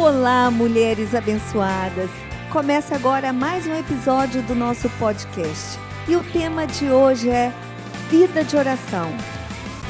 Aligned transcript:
Olá, 0.00 0.48
mulheres 0.48 1.12
abençoadas! 1.12 2.08
Começa 2.52 2.94
agora 2.94 3.32
mais 3.32 3.66
um 3.66 3.74
episódio 3.74 4.40
do 4.42 4.54
nosso 4.54 4.88
podcast. 4.90 5.76
E 6.06 6.14
o 6.14 6.22
tema 6.22 6.68
de 6.68 6.88
hoje 6.88 7.28
é 7.28 7.52
Vida 8.08 8.44
de 8.44 8.56
Oração. 8.56 9.10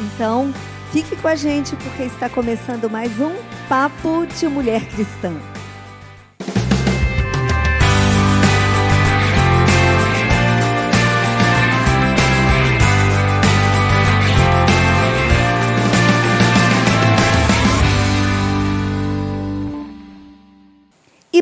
Então, 0.00 0.50
fique 0.92 1.14
com 1.14 1.29
a 1.29 1.34
gente 1.34 1.76
porque 1.76 2.04
está 2.04 2.26
começando 2.26 2.88
mais 2.88 3.21
um 3.21 3.36
Papo 3.68 4.26
de 4.26 4.48
Mulher 4.48 4.82
Cristã. 4.88 5.36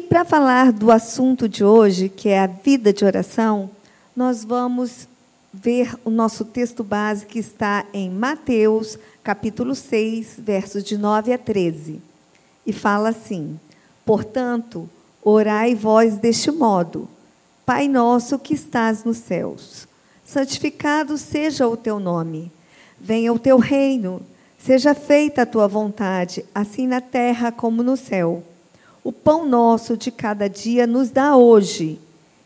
Para 0.07 0.25
falar 0.25 0.73
do 0.73 0.91
assunto 0.91 1.49
de 1.49 1.65
hoje, 1.65 2.09
que 2.09 2.29
é 2.29 2.39
a 2.39 2.47
vida 2.47 2.93
de 2.93 3.05
oração, 3.05 3.69
nós 4.15 4.45
vamos 4.45 5.09
ver 5.53 5.95
o 6.05 6.11
nosso 6.11 6.45
texto 6.45 6.85
base 6.85 7.27
que 7.27 7.39
está 7.39 7.85
em 7.93 8.09
Mateus, 8.09 8.99
capítulo 9.23 9.75
6, 9.75 10.37
versos 10.39 10.85
de 10.85 10.97
9 10.97 11.33
a 11.33 11.39
13. 11.39 12.01
E 12.65 12.73
fala 12.73 13.09
assim: 13.09 13.59
Portanto, 14.05 14.89
orai 15.23 15.75
vós 15.75 16.17
deste 16.19 16.51
modo: 16.53 17.09
Pai 17.65 17.89
nosso 17.89 18.39
que 18.39 18.55
estás 18.55 19.03
nos 19.03 19.19
céus, 19.19 19.89
santificado 20.25 21.19
seja 21.19 21.67
o 21.67 21.77
teu 21.77 21.99
nome. 21.99 22.53
Venha 22.99 23.33
o 23.33 23.39
teu 23.39 23.59
reino, 23.59 24.23
seja 24.57 24.95
feita 24.95 25.43
a 25.43 25.47
tua 25.47 25.67
vontade, 25.67 26.45
assim 26.55 26.87
na 26.87 27.01
terra 27.01 27.51
como 27.51 27.83
no 27.83 27.97
céu. 27.97 28.43
O 29.07 29.13
pão 29.13 29.47
nosso 29.47 29.97
de 29.97 30.11
cada 30.11 30.49
dia 30.49 30.85
nos 30.85 31.11
dá 31.11 31.37
hoje. 31.37 32.01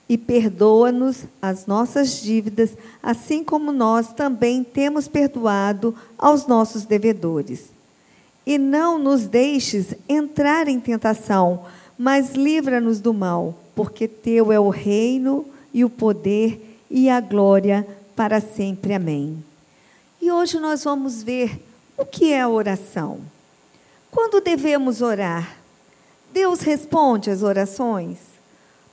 E 0.07 0.19
perdoa-nos 0.19 1.25
as 1.41 1.65
nossas 1.65 2.21
dívidas, 2.21 2.77
assim 3.03 3.43
como 3.43 3.73
nós 3.73 4.13
também 4.13 4.63
temos 4.63 5.09
perdoado 5.09 5.95
aos 6.19 6.47
nossos 6.47 6.85
devedores. 6.85 7.71
E 8.45 8.59
não 8.59 8.99
nos 8.99 9.27
deixes 9.27 9.95
entrar 10.07 10.69
em 10.69 10.79
tentação, 10.79 11.65
mas 11.97 12.35
livra-nos 12.35 13.01
do 13.01 13.15
mal, 13.15 13.55
porque 13.75 14.07
teu 14.07 14.53
é 14.53 14.61
o 14.61 14.69
reino 14.69 15.47
e 15.73 15.83
o 15.83 15.89
poder 15.89 16.79
e 16.91 17.09
a 17.09 17.23
glória 17.23 17.89
para 18.15 18.39
sempre. 18.39 18.93
Amém. 18.93 19.43
E 20.21 20.31
hoje 20.31 20.61
nós 20.61 20.85
vamos 20.85 21.23
ver 21.23 21.59
o 21.97 22.05
que 22.05 22.35
é 22.35 22.43
a 22.43 22.51
oração. 22.51 23.19
Quando 24.11 24.43
devemos 24.43 25.01
orar? 25.01 25.60
Deus 26.33 26.61
responde 26.61 27.31
às 27.31 27.43
orações? 27.43 28.19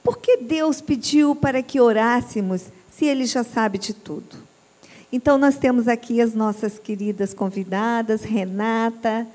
Por 0.03 0.17
que 0.17 0.37
Deus 0.37 0.81
pediu 0.81 1.35
para 1.35 1.61
que 1.61 1.79
orássemos 1.79 2.65
se 2.89 3.05
Ele 3.05 3.25
já 3.25 3.43
sabe 3.43 3.77
de 3.77 3.93
tudo? 3.93 4.37
Então, 5.11 5.37
nós 5.37 5.57
temos 5.57 5.87
aqui 5.87 6.21
as 6.21 6.33
nossas 6.33 6.79
queridas 6.79 7.33
convidadas, 7.33 8.23
Renata, 8.23 9.25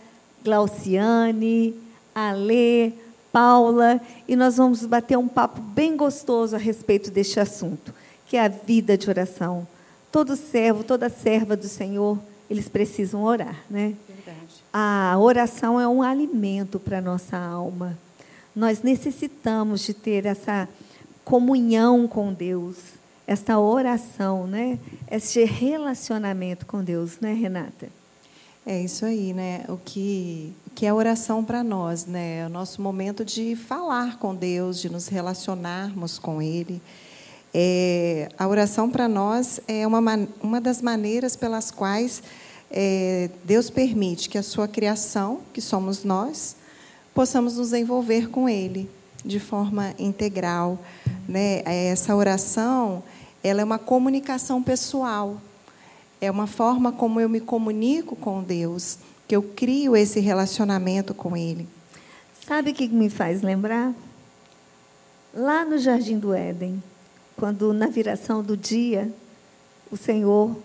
Glauciane, 0.44 1.74
Alê, 2.14 2.92
Paula, 3.32 4.00
e 4.28 4.36
nós 4.36 4.58
vamos 4.58 4.84
bater 4.84 5.16
um 5.16 5.28
papo 5.28 5.60
bem 5.60 5.96
gostoso 5.96 6.54
a 6.54 6.58
respeito 6.58 7.10
deste 7.10 7.40
assunto, 7.40 7.94
que 8.26 8.36
é 8.36 8.44
a 8.44 8.48
vida 8.48 8.98
de 8.98 9.08
oração. 9.08 9.66
Todo 10.10 10.36
servo, 10.36 10.84
toda 10.84 11.08
serva 11.08 11.56
do 11.56 11.68
Senhor, 11.68 12.18
eles 12.52 12.68
precisam 12.68 13.22
orar, 13.22 13.64
né? 13.70 13.94
A 14.70 15.16
oração 15.18 15.80
é 15.80 15.88
um 15.88 16.02
alimento 16.02 16.78
para 16.78 16.98
a 16.98 17.00
nossa 17.00 17.38
alma. 17.38 17.98
Nós 18.54 18.82
necessitamos 18.82 19.80
de 19.80 19.94
ter 19.94 20.26
essa 20.26 20.68
comunhão 21.24 22.06
com 22.06 22.32
Deus, 22.32 22.76
essa 23.26 23.58
oração, 23.58 24.46
né? 24.46 24.78
Esse 25.10 25.44
relacionamento 25.44 26.66
com 26.66 26.84
Deus, 26.84 27.18
né, 27.20 27.32
Renata? 27.32 27.88
É 28.66 28.80
isso 28.80 29.06
aí, 29.06 29.32
né? 29.32 29.64
O 29.68 29.78
que, 29.78 30.52
o 30.66 30.70
que 30.70 30.84
é 30.84 30.92
oração 30.92 31.42
para 31.42 31.64
nós, 31.64 32.04
né? 32.04 32.40
É 32.40 32.46
o 32.46 32.50
nosso 32.50 32.82
momento 32.82 33.24
de 33.24 33.56
falar 33.56 34.18
com 34.18 34.34
Deus, 34.34 34.78
de 34.78 34.90
nos 34.90 35.08
relacionarmos 35.08 36.18
com 36.18 36.42
Ele. 36.42 36.82
É, 37.54 38.28
a 38.38 38.48
oração 38.48 38.90
para 38.90 39.06
nós 39.08 39.60
é 39.68 39.86
uma, 39.86 40.00
uma 40.42 40.60
das 40.60 40.80
maneiras 40.80 41.36
pelas 41.36 41.70
quais 41.70 42.22
é, 42.70 43.28
Deus 43.44 43.68
permite 43.68 44.28
que 44.28 44.38
a 44.38 44.42
sua 44.42 44.66
criação, 44.66 45.40
que 45.52 45.60
somos 45.60 46.02
nós, 46.02 46.56
possamos 47.14 47.58
nos 47.58 47.72
envolver 47.74 48.30
com 48.30 48.48
Ele 48.48 48.88
de 49.24 49.38
forma 49.38 49.94
integral. 49.98 50.78
Né? 51.28 51.62
Essa 51.64 52.16
oração 52.16 53.02
ela 53.44 53.60
é 53.60 53.64
uma 53.64 53.78
comunicação 53.78 54.62
pessoal, 54.62 55.40
é 56.20 56.30
uma 56.30 56.46
forma 56.46 56.92
como 56.92 57.20
eu 57.20 57.28
me 57.28 57.40
comunico 57.40 58.14
com 58.14 58.42
Deus, 58.42 58.98
que 59.26 59.34
eu 59.34 59.42
crio 59.42 59.96
esse 59.96 60.20
relacionamento 60.20 61.12
com 61.12 61.36
Ele. 61.36 61.68
Sabe 62.46 62.70
o 62.70 62.74
que 62.74 62.88
me 62.88 63.10
faz 63.10 63.42
lembrar? 63.42 63.92
Lá 65.34 65.64
no 65.64 65.76
Jardim 65.78 66.18
do 66.18 66.32
Éden, 66.32 66.82
quando 67.42 67.72
na 67.72 67.88
viração 67.88 68.40
do 68.40 68.56
dia, 68.56 69.12
o 69.90 69.96
Senhor 69.96 70.56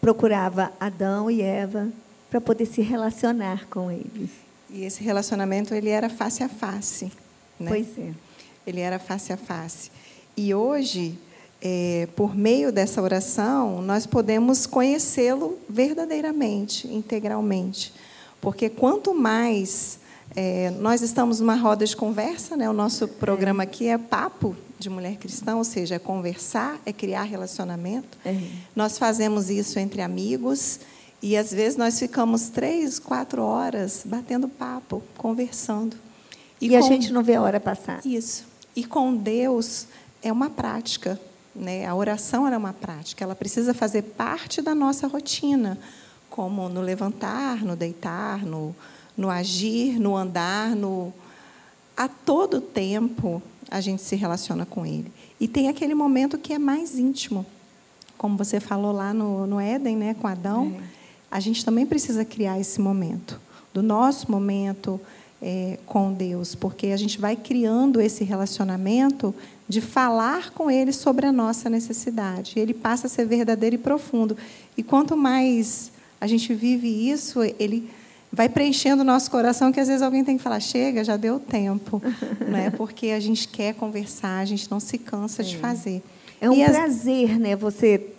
procurava 0.00 0.72
Adão 0.80 1.30
e 1.30 1.42
Eva 1.42 1.90
para 2.30 2.40
poder 2.40 2.64
se 2.64 2.80
relacionar 2.80 3.66
com 3.68 3.90
eles. 3.90 4.30
E 4.70 4.84
esse 4.84 5.04
relacionamento 5.04 5.74
ele 5.74 5.90
era 5.90 6.08
face 6.08 6.42
a 6.42 6.48
face. 6.48 7.12
Né? 7.60 7.68
Pois 7.68 7.98
é. 7.98 8.14
Ele 8.66 8.80
era 8.80 8.98
face 8.98 9.34
a 9.34 9.36
face. 9.36 9.90
E 10.34 10.54
hoje, 10.54 11.18
é, 11.60 12.08
por 12.16 12.34
meio 12.34 12.72
dessa 12.72 13.02
oração, 13.02 13.82
nós 13.82 14.06
podemos 14.06 14.64
conhecê-lo 14.64 15.58
verdadeiramente, 15.68 16.88
integralmente. 16.88 17.92
Porque 18.40 18.70
quanto 18.70 19.12
mais 19.12 19.98
é, 20.34 20.70
nós 20.70 21.02
estamos 21.02 21.38
numa 21.38 21.54
roda 21.54 21.84
de 21.84 21.94
conversa, 21.94 22.56
né? 22.56 22.70
o 22.70 22.72
nosso 22.72 23.06
programa 23.06 23.64
aqui 23.64 23.88
é 23.88 23.98
papo 23.98 24.56
de 24.78 24.90
mulher 24.90 25.16
cristã, 25.16 25.56
ou 25.56 25.64
seja, 25.64 25.94
é 25.96 25.98
conversar, 25.98 26.80
é 26.84 26.92
criar 26.92 27.22
relacionamento. 27.22 28.18
É. 28.24 28.36
Nós 28.74 28.98
fazemos 28.98 29.50
isso 29.50 29.78
entre 29.78 30.02
amigos 30.02 30.80
e 31.22 31.36
às 31.36 31.52
vezes 31.52 31.76
nós 31.76 31.98
ficamos 31.98 32.48
três, 32.48 32.98
quatro 32.98 33.42
horas 33.42 34.02
batendo 34.04 34.48
papo, 34.48 35.02
conversando. 35.16 35.96
E, 36.60 36.68
e 36.68 36.76
a 36.76 36.80
gente 36.80 37.12
não 37.12 37.22
vê 37.22 37.34
a 37.36 37.42
hora 37.42 37.60
passar. 37.60 38.04
Isso. 38.04 38.44
E 38.76 38.84
com 38.84 39.14
Deus 39.14 39.86
é 40.22 40.32
uma 40.32 40.50
prática. 40.50 41.20
Né? 41.54 41.86
A 41.86 41.94
oração 41.94 42.48
é 42.48 42.56
uma 42.56 42.72
prática, 42.72 43.22
ela 43.22 43.34
precisa 43.34 43.72
fazer 43.72 44.02
parte 44.02 44.60
da 44.60 44.74
nossa 44.74 45.06
rotina, 45.06 45.78
como 46.28 46.68
no 46.68 46.80
levantar, 46.80 47.62
no 47.64 47.76
deitar, 47.76 48.44
no, 48.44 48.74
no 49.16 49.30
agir, 49.30 49.98
no 50.00 50.16
andar, 50.16 50.74
no 50.74 51.12
a 51.96 52.08
todo 52.08 52.60
tempo 52.60 53.40
a 53.70 53.80
gente 53.80 54.02
se 54.02 54.16
relaciona 54.16 54.64
com 54.64 54.84
Ele. 54.84 55.10
E 55.40 55.48
tem 55.48 55.68
aquele 55.68 55.94
momento 55.94 56.38
que 56.38 56.52
é 56.52 56.58
mais 56.58 56.98
íntimo, 56.98 57.44
como 58.16 58.36
você 58.36 58.60
falou 58.60 58.92
lá 58.92 59.12
no, 59.12 59.46
no 59.46 59.60
Éden, 59.60 59.96
né, 59.96 60.14
com 60.14 60.26
Adão. 60.26 60.74
É. 60.78 60.84
A 61.30 61.40
gente 61.40 61.64
também 61.64 61.84
precisa 61.84 62.24
criar 62.24 62.58
esse 62.60 62.80
momento, 62.80 63.40
do 63.72 63.82
nosso 63.82 64.30
momento 64.30 65.00
é, 65.42 65.78
com 65.84 66.12
Deus, 66.12 66.54
porque 66.54 66.88
a 66.88 66.96
gente 66.96 67.20
vai 67.20 67.36
criando 67.36 68.00
esse 68.00 68.24
relacionamento 68.24 69.34
de 69.68 69.80
falar 69.80 70.50
com 70.50 70.70
Ele 70.70 70.92
sobre 70.92 71.26
a 71.26 71.32
nossa 71.32 71.68
necessidade. 71.68 72.58
Ele 72.58 72.72
passa 72.72 73.06
a 73.06 73.10
ser 73.10 73.26
verdadeiro 73.26 73.76
e 73.76 73.78
profundo. 73.78 74.36
E 74.76 74.82
quanto 74.82 75.16
mais 75.16 75.90
a 76.20 76.26
gente 76.26 76.54
vive 76.54 76.88
isso, 77.10 77.40
Ele 77.58 77.90
vai 78.34 78.48
preenchendo 78.48 79.02
o 79.02 79.04
nosso 79.04 79.30
coração 79.30 79.72
que 79.72 79.80
às 79.80 79.88
vezes 79.88 80.02
alguém 80.02 80.24
tem 80.24 80.36
que 80.36 80.42
falar 80.42 80.60
chega 80.60 81.04
já 81.04 81.16
deu 81.16 81.38
tempo 81.38 82.02
né 82.48 82.70
porque 82.70 83.08
a 83.08 83.20
gente 83.20 83.48
quer 83.48 83.74
conversar 83.74 84.40
a 84.40 84.44
gente 84.44 84.70
não 84.70 84.80
se 84.80 84.98
cansa 84.98 85.42
é. 85.42 85.44
de 85.44 85.56
fazer 85.56 86.02
é 86.40 86.50
um 86.50 86.54
e 86.54 86.64
prazer 86.64 87.32
as... 87.32 87.38
né 87.38 87.56
você 87.56 88.10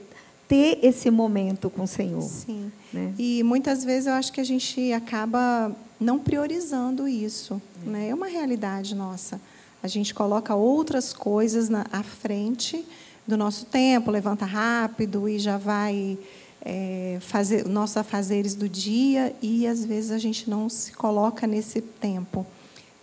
ter 0.47 0.79
esse 0.81 1.11
momento 1.11 1.69
com 1.69 1.83
o 1.83 1.87
Senhor 1.87 2.21
sim 2.21 2.71
né? 2.93 3.13
e 3.17 3.43
muitas 3.43 3.83
vezes 3.83 4.07
eu 4.07 4.13
acho 4.13 4.31
que 4.31 4.39
a 4.39 4.45
gente 4.45 4.93
acaba 4.93 5.75
não 5.99 6.17
priorizando 6.17 7.07
isso 7.07 7.61
é. 7.85 7.89
né 7.89 8.09
é 8.09 8.15
uma 8.15 8.27
realidade 8.27 8.95
nossa 8.95 9.39
a 9.83 9.87
gente 9.87 10.13
coloca 10.13 10.55
outras 10.55 11.13
coisas 11.13 11.69
na 11.69 11.85
à 11.91 12.01
frente 12.01 12.85
do 13.27 13.35
nosso 13.35 13.65
tempo 13.65 14.11
levanta 14.11 14.45
rápido 14.45 15.27
e 15.27 15.37
já 15.39 15.57
vai 15.57 16.17
é, 16.65 17.19
fazer 17.21 17.65
nossos 17.65 17.97
afazeres 17.97 18.55
do 18.55 18.67
dia 18.67 19.33
e 19.41 19.67
às 19.67 19.85
vezes 19.85 20.11
a 20.11 20.17
gente 20.17 20.49
não 20.49 20.67
se 20.67 20.91
coloca 20.91 21.45
nesse 21.45 21.79
tempo 21.79 22.45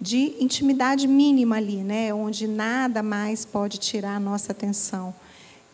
de 0.00 0.34
intimidade 0.40 1.06
mínima 1.06 1.56
ali, 1.56 1.76
né, 1.76 2.12
onde 2.12 2.48
nada 2.48 3.02
mais 3.02 3.44
pode 3.44 3.78
tirar 3.78 4.16
a 4.16 4.20
nossa 4.20 4.50
atenção. 4.50 5.14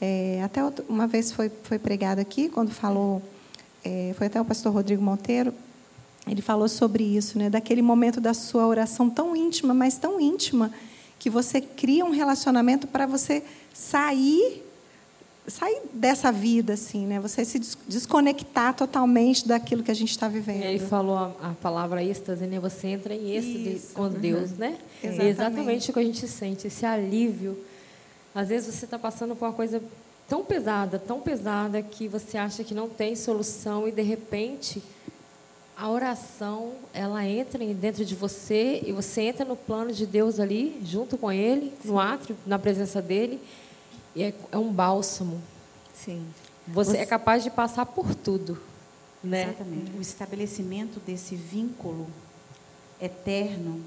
É, 0.00 0.42
até 0.44 0.60
uma 0.88 1.06
vez 1.06 1.32
foi 1.32 1.50
foi 1.64 1.78
pregado 1.78 2.20
aqui 2.20 2.48
quando 2.48 2.70
falou, 2.70 3.22
é, 3.82 4.14
foi 4.16 4.26
até 4.26 4.40
o 4.40 4.44
pastor 4.44 4.72
Rodrigo 4.72 5.02
Monteiro 5.02 5.52
ele 6.30 6.42
falou 6.42 6.68
sobre 6.68 7.04
isso, 7.04 7.38
né? 7.38 7.48
Daquele 7.48 7.80
momento 7.80 8.20
da 8.20 8.34
sua 8.34 8.66
oração 8.66 9.08
tão 9.08 9.34
íntima, 9.34 9.72
mas 9.72 9.96
tão 9.96 10.20
íntima, 10.20 10.70
que 11.18 11.30
você 11.30 11.60
cria 11.60 12.04
um 12.04 12.10
relacionamento 12.10 12.86
para 12.86 13.06
você 13.06 13.42
sair 13.72 14.62
sair 15.48 15.82
dessa 15.92 16.30
vida 16.30 16.74
assim, 16.74 17.06
né? 17.06 17.20
Você 17.20 17.44
se 17.44 17.58
desconectar 17.86 18.74
totalmente 18.74 19.46
daquilo 19.46 19.82
que 19.82 19.90
a 19.90 19.94
gente 19.94 20.10
está 20.10 20.28
vivendo. 20.28 20.62
Ele 20.62 20.78
falou 20.78 21.16
a, 21.16 21.32
a, 21.42 21.54
palavra 21.60 22.02
êxtase, 22.02 22.46
né? 22.46 22.60
Você 22.60 22.88
entra 22.88 23.14
em 23.14 23.30
êxtase 23.30 23.76
Isso. 23.76 23.94
com 23.94 24.08
Deus, 24.08 24.52
né? 24.52 24.78
Exatamente. 25.02 25.22
É 25.22 25.28
exatamente 25.28 25.90
o 25.90 25.94
que 25.94 26.00
a 26.00 26.04
gente 26.04 26.28
sente, 26.28 26.66
esse 26.66 26.84
alívio. 26.84 27.58
Às 28.34 28.48
vezes 28.48 28.74
você 28.74 28.84
está 28.84 28.98
passando 28.98 29.34
por 29.34 29.46
uma 29.46 29.54
coisa 29.54 29.82
tão 30.28 30.44
pesada, 30.44 30.98
tão 30.98 31.20
pesada 31.20 31.80
que 31.82 32.06
você 32.06 32.36
acha 32.36 32.62
que 32.62 32.74
não 32.74 32.88
tem 32.88 33.16
solução 33.16 33.88
e 33.88 33.92
de 33.92 34.02
repente 34.02 34.82
a 35.76 35.88
oração 35.88 36.72
ela 36.92 37.24
entra 37.24 37.64
dentro 37.72 38.04
de 38.04 38.14
você 38.14 38.82
e 38.84 38.92
você 38.92 39.22
entra 39.22 39.44
no 39.44 39.56
plano 39.56 39.92
de 39.92 40.04
Deus 40.06 40.38
ali 40.38 40.78
junto 40.84 41.16
com 41.16 41.32
Ele, 41.32 41.72
no 41.84 41.98
átrio, 41.98 42.36
na 42.44 42.58
presença 42.58 43.00
dele 43.00 43.40
e 44.18 44.24
é, 44.24 44.34
é 44.50 44.58
um 44.58 44.72
bálsamo. 44.72 45.40
Sim. 45.94 46.26
Você, 46.66 46.90
você, 46.90 46.98
é 46.98 47.06
capaz 47.06 47.44
de 47.44 47.50
passar 47.50 47.86
por 47.86 48.16
tudo. 48.16 48.60
Né? 49.22 49.44
Exatamente. 49.44 49.96
O 49.96 50.00
estabelecimento 50.00 50.98
desse 50.98 51.36
vínculo 51.36 52.08
eterno 53.00 53.80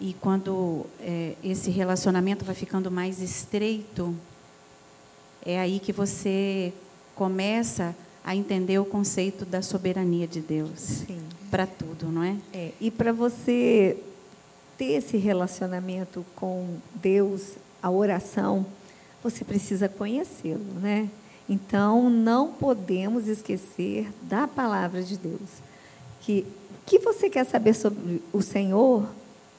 e 0.00 0.14
quando 0.14 0.86
é, 1.00 1.34
esse 1.44 1.70
relacionamento 1.70 2.46
vai 2.46 2.54
ficando 2.54 2.90
mais 2.90 3.20
estreito, 3.20 4.16
é 5.44 5.60
aí 5.60 5.78
que 5.80 5.92
você 5.92 6.72
começa 7.14 7.94
a 8.24 8.34
entender 8.34 8.78
o 8.78 8.86
conceito 8.86 9.44
da 9.44 9.60
soberania 9.60 10.26
de 10.26 10.40
Deus 10.40 11.04
para 11.50 11.66
tudo, 11.66 12.06
não 12.06 12.22
é? 12.22 12.36
é 12.54 12.72
e 12.80 12.90
para 12.90 13.12
você 13.12 14.02
ter 14.78 14.92
esse 14.92 15.18
relacionamento 15.18 16.24
com 16.34 16.78
Deus, 16.94 17.56
a 17.82 17.90
oração, 17.90 18.64
você 19.22 19.44
precisa 19.44 19.88
conhecê-lo, 19.88 20.74
né? 20.80 21.08
Então, 21.48 22.08
não 22.08 22.52
podemos 22.52 23.26
esquecer 23.26 24.08
da 24.22 24.46
palavra 24.46 25.02
de 25.02 25.16
Deus. 25.16 25.50
Que 26.20 26.46
que 26.90 26.98
você 26.98 27.30
quer 27.30 27.44
saber 27.46 27.72
sobre 27.72 28.20
o 28.32 28.42
Senhor, 28.42 29.08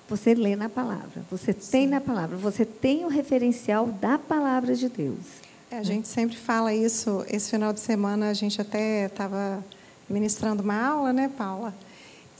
você 0.10 0.34
lê 0.34 0.54
na 0.58 0.68
palavra. 0.68 1.24
Você 1.32 1.54
Sim. 1.54 1.72
tem 1.72 1.88
na 1.88 2.02
palavra, 2.02 2.36
você 2.36 2.66
tem 2.66 3.06
o 3.06 3.08
referencial 3.08 3.88
da 3.88 4.18
palavra 4.18 4.76
de 4.76 4.90
Deus. 4.90 5.42
É, 5.72 5.78
a 5.78 5.84
gente 5.84 6.10
sempre 6.10 6.36
fala 6.36 6.74
isso. 6.74 7.24
Esse 7.30 7.50
final 7.50 7.72
de 7.72 7.80
semana 7.80 8.30
a 8.30 8.34
gente 8.34 8.60
até 8.60 9.06
estava 9.06 9.64
ministrando 10.10 10.62
uma 10.62 10.76
aula, 10.76 11.14
né, 11.14 11.32
Paula? 11.38 11.74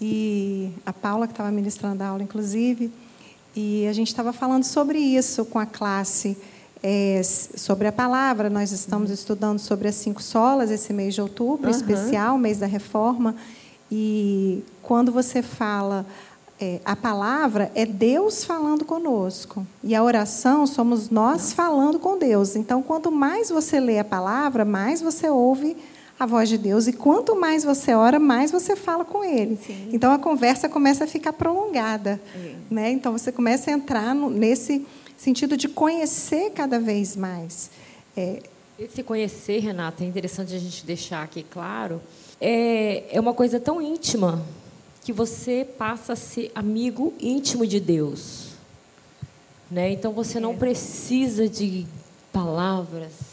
E 0.02 0.74
a 0.86 0.92
Paula 0.92 1.26
que 1.26 1.32
estava 1.32 1.50
ministrando 1.52 2.04
a 2.04 2.08
aula, 2.08 2.22
inclusive, 2.22 2.92
e 3.56 3.88
a 3.88 3.94
gente 3.94 4.08
estava 4.08 4.34
falando 4.34 4.66
sobre 4.66 4.98
isso 5.00 5.46
com 5.46 5.58
a 5.58 5.66
classe 5.66 6.38
é, 6.84 7.22
sobre 7.24 7.88
a 7.88 7.92
palavra. 7.92 8.50
Nós 8.50 8.72
estamos 8.72 9.10
uhum. 9.10 9.14
estudando 9.14 9.60
sobre 9.60 9.88
as 9.88 9.96
cinco 9.96 10.22
solas 10.22 10.72
esse 10.72 10.94
mês 10.94 11.14
de 11.14 11.22
outubro, 11.22 11.70
uhum. 11.70 11.76
especial, 11.76 12.38
mês 12.38 12.60
da 12.60 12.68
reforma. 12.68 13.36
E 13.92 14.64
quando 14.82 15.12
você 15.12 15.42
fala 15.42 16.06
é, 16.60 16.80
a 16.86 16.96
palavra, 16.96 17.72
é 17.76 17.86
Deus 17.86 18.44
falando 18.44 18.86
conosco. 18.86 19.66
E 19.84 19.96
a 19.96 20.04
oração 20.04 20.66
somos 20.66 21.10
nós 21.10 21.52
falando 21.54 22.00
com 22.00 22.18
Deus. 22.18 22.56
Então, 22.56 22.82
quanto 22.82 23.12
mais 23.12 23.50
você 23.50 23.80
lê 23.80 24.00
a 24.00 24.06
palavra, 24.06 24.64
mais 24.64 25.02
você 25.02 25.30
ouve 25.30 25.76
a 26.20 26.26
voz 26.26 26.48
de 26.48 26.58
Deus. 26.58 26.88
E 26.88 26.94
quanto 26.94 27.36
mais 27.36 27.64
você 27.64 27.96
ora, 27.96 28.20
mais 28.20 28.52
você 28.52 28.76
fala 28.76 29.04
com 29.04 29.24
Ele. 29.24 29.58
Sim. 29.58 29.90
Então, 29.92 30.14
a 30.14 30.20
conversa 30.20 30.70
começa 30.70 31.04
a 31.04 31.08
ficar 31.08 31.34
prolongada. 31.34 32.22
Né? 32.70 32.92
Então, 32.92 33.12
você 33.12 33.32
começa 33.32 33.72
a 33.72 33.74
entrar 33.74 34.14
no, 34.14 34.30
nesse 34.30 34.86
sentido 35.22 35.56
de 35.56 35.68
conhecer 35.68 36.52
cada 36.52 36.80
vez 36.80 37.16
mais. 37.16 37.70
É... 38.18 38.42
Esse 38.80 39.04
conhecer, 39.04 39.60
Renata, 39.60 40.04
é 40.04 40.08
interessante 40.08 40.56
a 40.56 40.58
gente 40.58 40.84
deixar 40.84 41.22
aqui 41.22 41.44
claro, 41.44 42.02
é, 42.40 43.16
é 43.16 43.20
uma 43.20 43.32
coisa 43.32 43.60
tão 43.60 43.80
íntima 43.80 44.44
que 45.04 45.14
você 45.14 45.64
passa 45.78 46.14
a 46.14 46.16
ser 46.16 46.52
amigo 46.56 47.14
íntimo 47.20 47.68
de 47.68 47.80
Deus. 47.80 48.54
Né? 49.70 49.92
Então 49.92 50.12
você 50.14 50.40
não 50.40 50.54
é. 50.54 50.58
precisa 50.58 51.48
de 51.48 51.86
palavras 52.34 53.31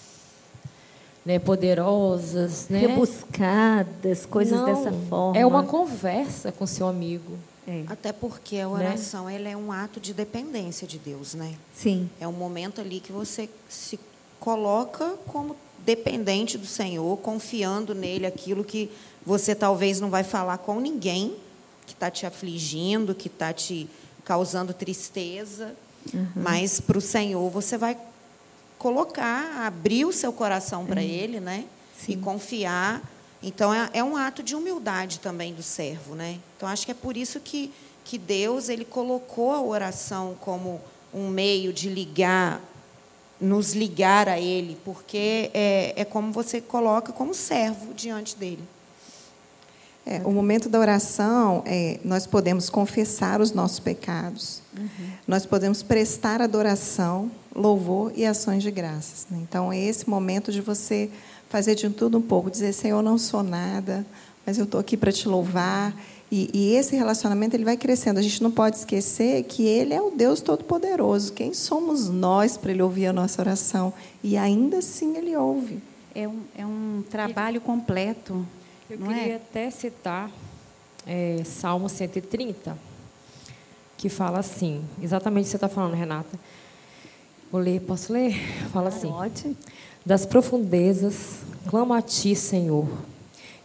né, 1.29 1.39
poderosas, 1.39 2.71
né? 2.71 2.79
rebuscadas, 2.79 4.25
coisas 4.25 4.59
não, 4.59 4.65
dessa 4.65 4.91
forma. 5.11 5.39
É 5.39 5.45
uma 5.45 5.63
conversa 5.63 6.51
com 6.51 6.67
seu 6.67 6.89
amigo. 6.89 7.37
É. 7.67 7.85
Até 7.87 8.15
porque 8.15 8.57
a 8.57 8.61
né? 8.61 8.67
oração 8.67 9.27
né? 9.27 9.37
ela 9.37 9.49
é 9.51 9.55
um 9.55 9.71
ato 9.71 10.01
de 10.01 10.15
dependência 10.15 10.89
de 10.89 10.99
Deus, 10.99 11.35
né? 11.35 11.53
Sim. 11.75 12.09
É 12.19 12.27
um 12.27 12.33
momento 12.33 12.81
ali 12.81 12.99
que 12.99 13.13
você 13.13 13.47
se 13.69 14.01
coloca 14.41 15.17
como 15.27 15.55
dependente 15.85 16.57
do 16.57 16.65
Senhor, 16.65 17.19
confiando 17.19 17.95
nele 17.95 18.25
aquilo 18.25 18.65
que 18.65 18.91
você 19.25 19.55
talvez 19.55 20.01
não 20.01 20.09
vai 20.09 20.25
falar 20.25 20.57
com 20.57 20.81
ninguém 20.81 21.37
que 21.87 21.93
está 21.93 22.11
te 22.11 22.25
afligindo, 22.25 23.15
que 23.15 23.29
está 23.29 23.53
te 23.53 23.87
causando 24.25 24.73
tristeza, 24.73 25.75
uhum. 26.15 26.27
mas 26.35 26.81
para 26.81 26.97
o 26.97 27.03
Senhor 27.03 27.51
você 27.51 27.77
vai 27.77 27.99
colocar, 28.79 29.67
abrir 29.67 30.05
o 30.05 30.13
seu 30.13 30.33
coração 30.33 30.87
para 30.87 31.01
uhum. 31.01 31.07
Ele, 31.07 31.41
né? 31.41 31.65
Sim. 31.99 32.13
E 32.13 32.17
confiar 32.17 33.03
então 33.43 33.73
é, 33.73 33.91
é 33.95 34.05
um 34.05 34.17
ato 34.17 34.43
de 34.43 34.55
humildade 34.55 35.21
também 35.21 35.55
do 35.55 35.63
servo, 35.63 36.15
né? 36.15 36.39
Então 36.57 36.69
acho 36.69 36.85
que 36.85 36.91
é 36.91 36.95
por 36.95 37.17
isso 37.17 37.39
que 37.41 37.73
que 38.05 38.17
Deus 38.17 38.71
ele 38.71 38.87
colocou 38.87 39.53
a 39.53 39.61
oração 39.61 40.35
como 40.41 40.81
um 41.13 41.29
meio 41.29 41.75
de 41.75 41.91
ligar, 41.91 42.59
nos 43.39 43.75
ligar 43.75 44.31
a 44.31 44.41
Ele, 44.41 44.79
porque 44.83 45.51
é, 45.53 45.93
é 45.95 46.05
como 46.07 46.33
você 46.33 46.59
coloca 46.59 47.13
como 47.13 47.35
servo 47.35 47.93
diante 47.93 48.35
dele. 48.35 48.63
É, 50.11 50.23
o 50.25 50.31
momento 50.31 50.71
da 50.71 50.81
oração, 50.81 51.63
é, 51.67 52.01
nós 52.03 52.27
podemos 52.27 52.71
confessar 52.71 53.43
os 53.43 53.53
nossos 53.53 53.79
pecados, 53.79 54.63
uhum. 54.75 54.89
nós 55.27 55.45
podemos 55.45 55.83
prestar 55.83 56.41
adoração, 56.41 57.31
louvor 57.55 58.11
e 58.17 58.25
ações 58.25 58.63
de 58.63 58.71
graças. 58.71 59.27
Né? 59.31 59.39
Então, 59.43 59.71
é 59.71 59.79
esse 59.79 60.09
momento 60.09 60.51
de 60.51 60.63
você 60.63 61.11
fazer 61.51 61.75
de 61.75 61.91
tudo 61.91 62.17
um 62.17 62.23
pouco, 62.23 62.51
dizer, 62.51 62.73
Senhor, 62.73 63.01
eu 63.01 63.03
não 63.03 63.19
sou 63.19 63.43
nada, 63.43 64.07
mas 64.47 64.57
eu 64.57 64.65
estou 64.65 64.81
aqui 64.81 64.97
para 64.97 65.13
te 65.13 65.29
louvar. 65.29 65.95
E, 66.33 66.49
e, 66.55 66.75
esse 66.75 66.97
relacionamento 66.97 67.55
ele 67.55 67.65
vai 67.65 67.77
crescendo. 67.77 68.17
A 68.17 68.23
gente 68.23 68.43
não 68.43 68.51
pode 68.51 68.77
esquecer 68.77 69.43
que 69.43 69.67
Ele 69.67 69.93
é 69.93 70.01
o 70.01 70.11
Deus 70.11 70.41
Todo-Poderoso. 70.41 71.35
Quem 71.35 71.53
somos 71.53 72.09
nós 72.09 72.57
para 72.57 72.71
Ele 72.71 72.83
ouvir 72.83 73.07
a 73.07 73.13
nossa 73.13 73.43
oração? 73.43 73.93
E 74.23 74.39
ainda 74.39 74.79
assim 74.79 75.19
Ele 75.19 75.37
ouve. 75.37 75.79
É 76.15 76.27
um, 76.27 76.41
é 76.57 76.67
um 76.67 77.03
trabalho 77.11 77.61
completo. 77.61 78.47
Eu 78.91 78.97
queria 78.97 79.35
é? 79.35 79.37
até 79.37 79.71
citar 79.71 80.31
é, 81.07 81.43
Salmo 81.45 81.91
130, 81.91 82.79
que 83.99 84.09
fala 84.09 84.39
assim, 84.39 84.83
exatamente 85.03 85.43
o 85.43 85.45
que 85.45 85.51
você 85.51 85.57
está 85.57 85.69
falando, 85.69 85.93
Renata. 85.93 86.39
Vou 87.53 87.61
ler, 87.61 87.83
posso 87.83 88.15
ler? 88.15 88.35
Fala 88.73 88.89
assim. 88.89 89.09
Pode. 89.09 89.55
Das 90.07 90.25
profundezas, 90.25 91.41
clamo 91.69 91.93
a 91.93 92.01
ti, 92.01 92.35
Senhor. 92.35 92.89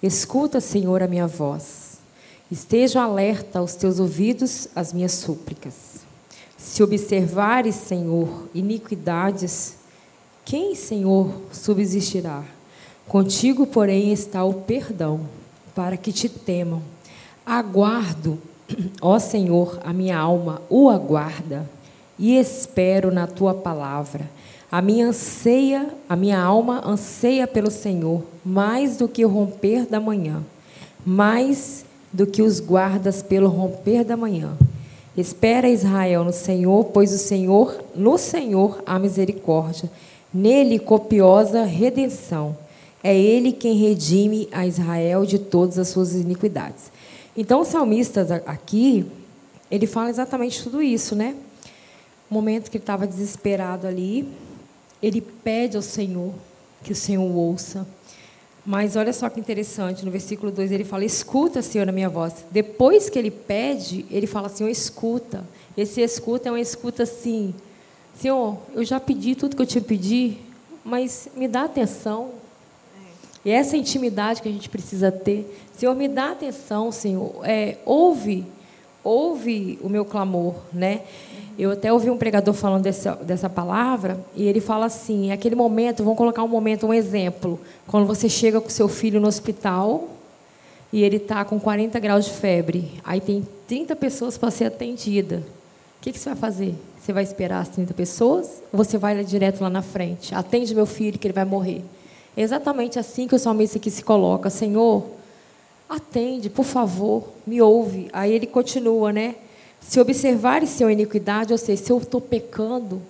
Escuta, 0.01 0.59
Senhor, 0.59 1.01
a 1.01 1.07
minha 1.07 1.25
voz. 1.25 1.99
Esteja 2.51 3.03
alerta 3.03 3.59
aos 3.59 3.75
teus 3.75 3.99
ouvidos 3.99 4.67
as 4.75 4.91
minhas 4.91 5.13
súplicas. 5.13 6.01
Se 6.57 6.83
observares, 6.83 7.75
Senhor, 7.75 8.49
iniquidades, 8.53 9.75
quem, 10.43 10.75
Senhor, 10.75 11.33
subsistirá? 11.49 12.43
Contigo, 13.07 13.67
porém, 13.67 14.11
está 14.11 14.43
o 14.43 14.53
perdão, 14.53 15.21
para 15.75 15.97
que 15.97 16.11
te 16.11 16.29
temam. 16.29 16.81
Aguardo, 17.45 18.39
ó 19.01 19.19
Senhor, 19.19 19.79
a 19.83 19.91
minha 19.93 20.17
alma 20.17 20.61
o 20.69 20.89
aguarda, 20.89 21.69
e 22.17 22.37
espero 22.37 23.11
na 23.11 23.27
tua 23.27 23.53
palavra. 23.53 24.29
A 24.71 24.81
minha 24.81 25.07
anseia, 25.07 25.89
a 26.09 26.15
minha 26.15 26.39
alma 26.39 26.81
anseia 26.83 27.45
pelo 27.45 27.69
Senhor, 27.69 28.23
mais 28.43 28.97
do 28.97 29.07
que 29.07 29.23
o 29.23 29.29
romper 29.29 29.85
da 29.85 29.99
manhã, 29.99 30.43
mais 31.05 31.85
do 32.11 32.25
que 32.25 32.41
os 32.41 32.59
guardas 32.59 33.21
pelo 33.21 33.49
romper 33.49 34.03
da 34.03 34.17
manhã. 34.17 34.57
Espera 35.15 35.69
Israel 35.69 36.23
no 36.23 36.33
Senhor, 36.33 36.85
pois 36.85 37.13
o 37.13 37.19
Senhor, 37.19 37.83
no 37.95 38.17
Senhor 38.17 38.81
há 38.85 38.97
misericórdia, 38.97 39.91
nele 40.33 40.79
copiosa 40.79 41.63
redenção. 41.63 42.55
É 43.03 43.15
ele 43.17 43.51
quem 43.51 43.75
redime 43.75 44.47
a 44.51 44.65
Israel 44.65 45.25
de 45.25 45.37
todas 45.37 45.77
as 45.77 45.89
suas 45.89 46.13
iniquidades. 46.13 46.91
Então, 47.35 47.61
o 47.61 47.65
salmista 47.65 48.41
aqui, 48.45 49.05
ele 49.69 49.85
fala 49.85 50.09
exatamente 50.09 50.63
tudo 50.63 50.81
isso, 50.81 51.15
né? 51.15 51.35
O 52.31 52.33
momento 52.33 52.71
que 52.71 52.77
ele 52.77 52.83
estava 52.83 53.05
desesperado 53.05 53.85
ali, 53.85 54.27
ele 55.01 55.19
pede 55.19 55.75
ao 55.75 55.83
Senhor 55.83 56.33
que 56.83 56.93
o 56.93 56.95
Senhor 56.95 57.23
ouça. 57.23 57.85
Mas 58.65 58.95
olha 58.95 59.11
só 59.11 59.29
que 59.29 59.39
interessante, 59.39 60.05
no 60.05 60.11
versículo 60.11 60.49
2 60.51 60.71
ele 60.71 60.85
fala: 60.85 61.03
Escuta, 61.03 61.61
Senhor, 61.61 61.87
a 61.87 61.91
minha 61.91 62.09
voz. 62.09 62.45
Depois 62.49 63.09
que 63.09 63.19
ele 63.19 63.29
pede, 63.29 64.05
ele 64.09 64.25
fala: 64.25 64.47
Senhor, 64.47 64.69
escuta. 64.69 65.43
Esse 65.75 66.01
escuta 66.01 66.47
é 66.47 66.51
uma 66.51 66.61
escuta 66.61 67.03
assim: 67.03 67.53
Senhor, 68.15 68.57
eu 68.73 68.85
já 68.85 68.99
pedi 68.99 69.35
tudo 69.35 69.55
que 69.55 69.61
eu 69.61 69.67
que 69.67 69.81
pedir, 69.81 70.39
mas 70.85 71.27
me 71.35 71.47
dá 71.47 71.63
atenção. 71.63 72.42
E 73.45 73.51
essa 73.51 73.75
intimidade 73.75 74.41
que 74.41 74.47
a 74.47 74.51
gente 74.51 74.69
precisa 74.69 75.11
ter. 75.11 75.45
Senhor, 75.75 75.93
me 75.95 76.07
dá 76.07 76.31
atenção, 76.31 76.91
Senhor. 76.91 77.41
É, 77.43 77.77
ouve, 77.85 78.45
ouve 79.03 79.77
o 79.81 79.89
meu 79.89 80.05
clamor, 80.05 80.55
né? 80.71 81.01
Eu 81.57 81.71
até 81.71 81.93
ouvi 81.93 82.09
um 82.09 82.17
pregador 82.17 82.53
falando 82.53 82.83
dessa, 82.83 83.15
dessa 83.15 83.49
palavra, 83.49 84.19
e 84.35 84.47
ele 84.47 84.59
fala 84.59 84.85
assim: 84.85 85.31
aquele 85.31 85.55
momento, 85.55 86.03
vamos 86.03 86.17
colocar 86.17 86.43
um 86.43 86.47
momento, 86.47 86.87
um 86.87 86.93
exemplo. 86.93 87.59
Quando 87.85 88.07
você 88.07 88.27
chega 88.27 88.59
com 88.59 88.69
seu 88.69 88.87
filho 88.87 89.19
no 89.19 89.27
hospital 89.27 90.09
e 90.91 91.03
ele 91.03 91.17
está 91.17 91.45
com 91.45 91.59
40 91.59 91.99
graus 91.99 92.25
de 92.25 92.31
febre, 92.31 92.99
aí 93.03 93.21
tem 93.21 93.47
30 93.67 93.95
pessoas 93.95 94.37
para 94.37 94.49
ser 94.49 94.65
atendida. 94.65 95.43
O 95.99 96.03
que, 96.03 96.11
que 96.11 96.19
você 96.19 96.29
vai 96.29 96.37
fazer? 96.37 96.75
Você 96.99 97.13
vai 97.13 97.23
esperar 97.23 97.59
as 97.59 97.69
30 97.69 97.93
pessoas? 97.93 98.61
Ou 98.71 98.77
você 98.77 98.97
vai 98.97 99.23
direto 99.23 99.61
lá 99.61 99.69
na 99.69 99.81
frente? 99.81 100.33
Atende 100.33 100.73
meu 100.73 100.85
filho, 100.85 101.19
que 101.19 101.27
ele 101.27 101.33
vai 101.33 101.45
morrer. 101.45 101.83
É 102.35 102.41
exatamente 102.41 102.97
assim 102.97 103.27
que 103.27 103.35
o 103.35 103.39
salmista 103.39 103.77
aqui 103.77 103.91
se 103.91 104.03
coloca: 104.03 104.49
Senhor, 104.49 105.05
atende, 105.87 106.49
por 106.49 106.65
favor, 106.65 107.29
me 107.45 107.61
ouve. 107.61 108.09
Aí 108.11 108.31
ele 108.31 108.47
continua, 108.47 109.13
né? 109.13 109.35
Se 109.79 109.99
observares 109.99 110.69
seu 110.69 110.89
iniquidade, 110.89 111.51
ou 111.51 111.57
seja, 111.57 111.83
se 111.83 111.91
eu 111.91 111.97
estou 111.97 112.21
pecando, 112.21 113.01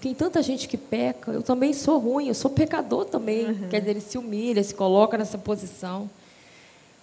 tem 0.00 0.14
tanta 0.14 0.42
gente 0.42 0.66
que 0.66 0.78
peca, 0.78 1.30
eu 1.30 1.42
também 1.42 1.74
sou 1.74 1.98
ruim, 1.98 2.28
eu 2.28 2.34
sou 2.34 2.50
pecador 2.50 3.04
também. 3.04 3.46
Uhum. 3.46 3.68
Quer 3.68 3.80
dizer, 3.80 3.90
ele 3.90 4.00
se 4.00 4.16
humilha, 4.16 4.62
se 4.64 4.74
coloca 4.74 5.18
nessa 5.18 5.36
posição. 5.36 6.08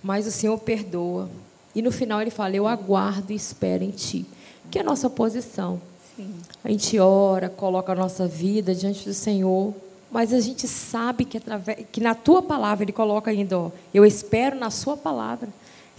Mas 0.01 0.25
o 0.25 0.31
Senhor 0.31 0.57
perdoa. 0.57 1.29
E 1.75 1.81
no 1.81 1.91
final 1.91 2.21
ele 2.21 2.31
fala: 2.31 2.55
Eu 2.55 2.67
aguardo 2.67 3.31
e 3.31 3.35
espero 3.35 3.83
em 3.83 3.91
Ti. 3.91 4.25
Que 4.71 4.79
é 4.79 4.81
a 4.81 4.83
nossa 4.83 5.09
posição. 5.09 5.79
Sim. 6.15 6.33
A 6.63 6.69
gente 6.69 6.97
ora, 6.99 7.49
coloca 7.49 7.91
a 7.91 7.95
nossa 7.95 8.27
vida 8.27 8.73
diante 8.73 9.05
do 9.05 9.13
Senhor. 9.13 9.73
Mas 10.11 10.33
a 10.33 10.39
gente 10.39 10.67
sabe 10.67 11.25
que, 11.25 11.37
através, 11.37 11.85
que 11.91 11.99
na 11.99 12.15
tua 12.15 12.41
palavra, 12.41 12.83
ele 12.85 12.93
coloca 12.93 13.29
ainda, 13.29 13.59
ó, 13.59 13.71
eu 13.93 14.05
espero 14.05 14.57
na 14.57 14.69
sua 14.69 14.95
palavra. 14.95 15.49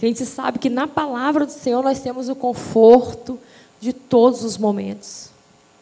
A 0.01 0.05
gente 0.05 0.25
sabe 0.25 0.59
que 0.59 0.69
na 0.69 0.87
palavra 0.87 1.45
do 1.45 1.51
Senhor 1.51 1.83
nós 1.83 1.99
temos 1.99 2.29
o 2.29 2.35
conforto 2.35 3.39
de 3.79 3.93
todos 3.93 4.43
os 4.43 4.57
momentos. 4.57 5.29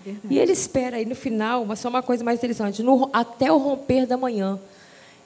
Verdade. 0.04 0.34
E 0.34 0.40
ele 0.40 0.52
espera 0.52 0.98
aí 0.98 1.06
no 1.06 1.16
final, 1.16 1.66
mas 1.66 1.80
só 1.80 1.90
uma 1.90 2.02
coisa 2.02 2.24
mais 2.24 2.40
interessante, 2.40 2.82
no, 2.82 3.10
até 3.14 3.52
o 3.52 3.58
romper 3.58 4.06
da 4.06 4.18
manhã. 4.18 4.60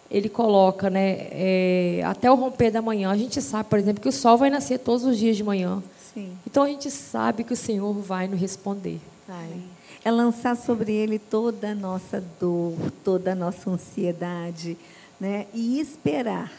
Ele 0.09 0.27
coloca, 0.27 0.89
né? 0.89 1.27
É, 1.31 2.01
até 2.05 2.29
o 2.29 2.35
romper 2.35 2.69
da 2.69 2.81
manhã. 2.81 3.09
A 3.09 3.17
gente 3.17 3.41
sabe, 3.41 3.69
por 3.69 3.79
exemplo, 3.79 4.01
que 4.01 4.09
o 4.09 4.11
sol 4.11 4.37
vai 4.37 4.49
nascer 4.49 4.79
todos 4.79 5.05
os 5.05 5.17
dias 5.17 5.37
de 5.37 5.43
manhã. 5.43 5.81
Sim. 6.13 6.33
Então 6.45 6.63
a 6.63 6.67
gente 6.67 6.91
sabe 6.91 7.43
que 7.45 7.53
o 7.53 7.55
Senhor 7.55 7.93
vai 7.93 8.27
nos 8.27 8.39
responder. 8.39 8.99
Vai. 9.25 9.47
É 10.03 10.11
lançar 10.11 10.55
sobre 10.55 10.91
ele 10.91 11.19
toda 11.19 11.71
a 11.71 11.75
nossa 11.75 12.23
dor, 12.39 12.73
toda 13.03 13.33
a 13.33 13.35
nossa 13.35 13.69
ansiedade, 13.69 14.77
né? 15.19 15.47
E 15.53 15.79
esperar 15.79 16.51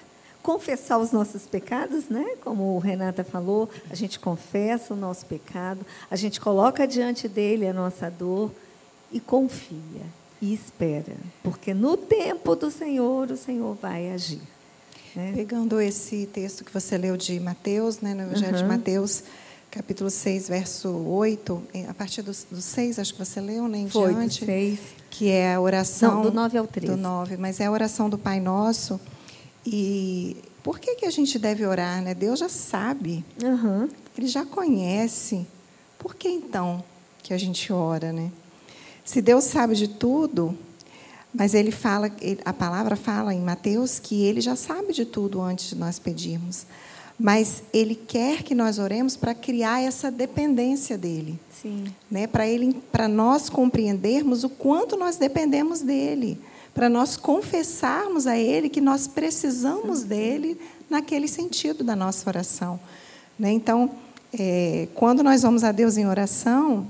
confessar 0.43 0.99
os 0.99 1.13
nossos 1.13 1.47
pecados, 1.47 2.09
né? 2.09 2.35
Como 2.41 2.75
o 2.75 2.79
Renata 2.79 3.23
falou, 3.23 3.71
a 3.89 3.95
gente 3.95 4.19
confessa 4.19 4.93
o 4.93 4.97
nosso 4.97 5.25
pecado, 5.27 5.87
a 6.11 6.17
gente 6.17 6.41
coloca 6.41 6.87
diante 6.87 7.29
dele 7.29 7.67
a 7.67 7.73
nossa 7.73 8.11
dor 8.11 8.51
e 9.13 9.21
confia 9.21 10.03
e 10.41 10.53
espera, 10.53 11.15
porque 11.43 11.73
no 11.73 11.97
tempo 11.97 12.57
do 12.57 12.71
Senhor 12.71 13.31
o 13.31 13.37
Senhor 13.37 13.75
vai 13.81 14.11
agir. 14.11 14.41
Né? 15.15 15.33
Pegando 15.37 15.81
esse 15.81 16.27
texto 16.27 16.65
que 16.65 16.73
você 16.73 16.99
leu 16.99 17.17
de 17.17 17.39
Mateus, 17.39 18.01
né, 18.01 18.13
no 18.13 18.23
Evangelho 18.23 18.57
uhum. 18.57 18.63
de 18.63 18.69
Mateus, 18.69 19.23
capítulo 19.73 20.11
6, 20.11 20.49
verso 20.49 20.91
8, 20.91 21.63
a 21.89 21.95
partir 21.95 22.21
do, 22.21 22.31
do 22.51 22.61
6, 22.61 22.99
acho 22.99 23.15
que 23.15 23.19
você 23.19 23.41
leu, 23.41 23.67
né, 23.67 23.79
em 23.79 23.89
Foi, 23.89 24.13
diante, 24.13 24.41
do 24.41 24.47
6. 24.47 24.79
que 25.09 25.31
é 25.31 25.55
a 25.55 25.61
oração... 25.61 26.17
Não, 26.17 26.23
do 26.25 26.31
9 26.31 26.59
ao 26.59 26.67
13. 26.67 26.93
Do 26.93 26.99
9, 26.99 27.37
mas 27.39 27.59
é 27.59 27.65
a 27.65 27.71
oração 27.71 28.11
do 28.11 28.19
Pai 28.19 28.39
Nosso, 28.39 29.01
e 29.65 30.37
por 30.63 30.79
que, 30.79 30.97
que 30.97 31.07
a 31.07 31.11
gente 31.11 31.39
deve 31.39 31.65
orar? 31.65 32.03
Né? 32.03 32.15
Deus 32.15 32.39
já 32.39 32.51
sabe, 32.51 33.25
uhum. 33.43 33.89
Ele 34.17 34.27
já 34.27 34.45
conhece. 34.45 35.47
Por 35.99 36.15
que 36.15 36.29
então 36.29 36.85
que 37.23 37.33
a 37.33 37.39
gente 37.39 37.73
ora? 37.73 38.13
Né? 38.13 38.31
Se 39.03 39.23
Deus 39.23 39.45
sabe 39.45 39.75
de 39.75 39.89
tudo, 39.89 40.57
mas 41.33 41.55
ele 41.55 41.71
fala, 41.71 42.11
a 42.45 42.53
palavra 42.53 42.95
fala 42.95 43.33
em 43.33 43.41
Mateus 43.41 43.99
que 43.99 44.23
ele 44.23 44.43
já 44.43 44.55
sabe 44.55 44.93
de 44.93 45.07
tudo 45.07 45.41
antes 45.41 45.71
de 45.71 45.77
nós 45.77 45.99
pedirmos. 45.99 46.67
Mas 47.19 47.63
ele 47.73 47.95
quer 47.95 48.43
que 48.43 48.55
nós 48.55 48.79
oremos 48.79 49.17
para 49.17 49.35
criar 49.35 49.83
essa 49.83 50.11
dependência 50.11 50.99
dele. 50.99 51.39
Sim. 51.51 51.85
Né? 52.11 52.27
Para 52.27 52.47
ele, 52.47 52.75
para 52.91 53.07
nós 53.07 53.49
compreendermos 53.49 54.45
o 54.45 54.49
quanto 54.49 54.97
nós 54.97 55.17
dependemos 55.17 55.81
dele 55.81 56.39
para 56.75 56.89
nós 56.89 57.17
confessarmos 57.17 58.27
a 58.27 58.37
Ele 58.37 58.69
que 58.69 58.81
nós 58.81 59.07
precisamos 59.07 60.03
dele 60.03 60.59
naquele 60.89 61.29
sentido 61.29 61.85
da 61.85 61.95
nossa 61.95 62.29
oração. 62.29 62.81
Né? 63.39 63.53
Então, 63.53 63.91
é, 64.33 64.89
quando 64.95 65.23
nós 65.23 65.43
vamos 65.43 65.65
a 65.65 65.73
Deus 65.73 65.97
em 65.97 66.07
oração, 66.07 66.87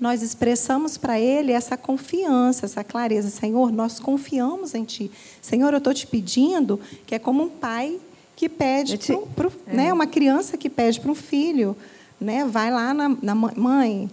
nós 0.00 0.22
expressamos 0.22 0.96
para 0.96 1.18
Ele 1.18 1.50
essa 1.50 1.76
confiança, 1.76 2.66
essa 2.66 2.84
clareza. 2.84 3.28
Senhor, 3.30 3.72
nós 3.72 3.98
confiamos 3.98 4.74
em 4.74 4.84
Ti. 4.84 5.10
Senhor, 5.42 5.72
eu 5.72 5.78
estou 5.78 5.92
te 5.92 6.06
pedindo, 6.06 6.78
que 7.04 7.14
é 7.14 7.18
como 7.18 7.44
um 7.44 7.48
pai 7.48 7.98
que 8.38 8.48
pede, 8.48 8.96
te... 8.96 9.18
pro, 9.34 9.52
é. 9.66 9.74
né, 9.74 9.92
uma 9.92 10.06
criança 10.06 10.56
que 10.56 10.70
pede 10.70 11.00
para 11.00 11.10
um 11.10 11.14
filho, 11.14 11.76
né, 12.20 12.44
vai 12.44 12.70
lá 12.70 12.94
na, 12.94 13.08
na 13.20 13.34
mãe, 13.34 14.08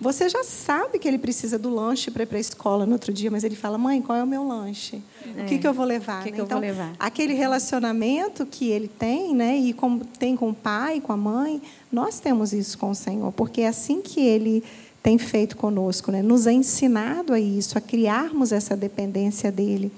você 0.00 0.30
já 0.30 0.42
sabe 0.42 0.98
que 0.98 1.06
ele 1.06 1.18
precisa 1.18 1.58
do 1.58 1.68
lanche 1.68 2.10
para 2.10 2.22
ir 2.22 2.26
para 2.26 2.38
a 2.38 2.40
escola 2.40 2.86
no 2.86 2.92
outro 2.92 3.12
dia, 3.12 3.30
mas 3.30 3.44
ele 3.44 3.54
fala: 3.54 3.76
mãe, 3.76 4.00
qual 4.00 4.16
é 4.16 4.22
o 4.22 4.26
meu 4.26 4.48
lanche? 4.48 5.02
É. 5.36 5.42
O 5.42 5.46
que, 5.46 5.58
que 5.58 5.68
eu 5.68 5.74
vou 5.74 5.84
levar? 5.84 6.22
Que 6.22 6.30
né? 6.30 6.36
que 6.36 6.42
então, 6.42 6.58
levar? 6.58 6.94
aquele 6.98 7.34
relacionamento 7.34 8.46
que 8.46 8.70
ele 8.70 8.88
tem, 8.88 9.34
né, 9.34 9.58
e 9.58 9.74
como 9.74 10.06
tem 10.06 10.36
com 10.36 10.48
o 10.48 10.54
pai, 10.54 10.98
com 10.98 11.12
a 11.12 11.16
mãe, 11.16 11.60
nós 11.92 12.18
temos 12.18 12.54
isso 12.54 12.78
com 12.78 12.90
o 12.90 12.94
Senhor, 12.94 13.30
porque 13.32 13.60
é 13.60 13.68
assim 13.68 14.00
que 14.00 14.20
ele 14.20 14.64
tem 15.02 15.18
feito 15.18 15.54
conosco, 15.54 16.10
né? 16.10 16.22
nos 16.22 16.46
ensinado 16.46 17.34
a 17.34 17.38
isso, 17.38 17.76
a 17.76 17.80
criarmos 17.80 18.52
essa 18.52 18.74
dependência 18.74 19.52
dele. 19.52 19.92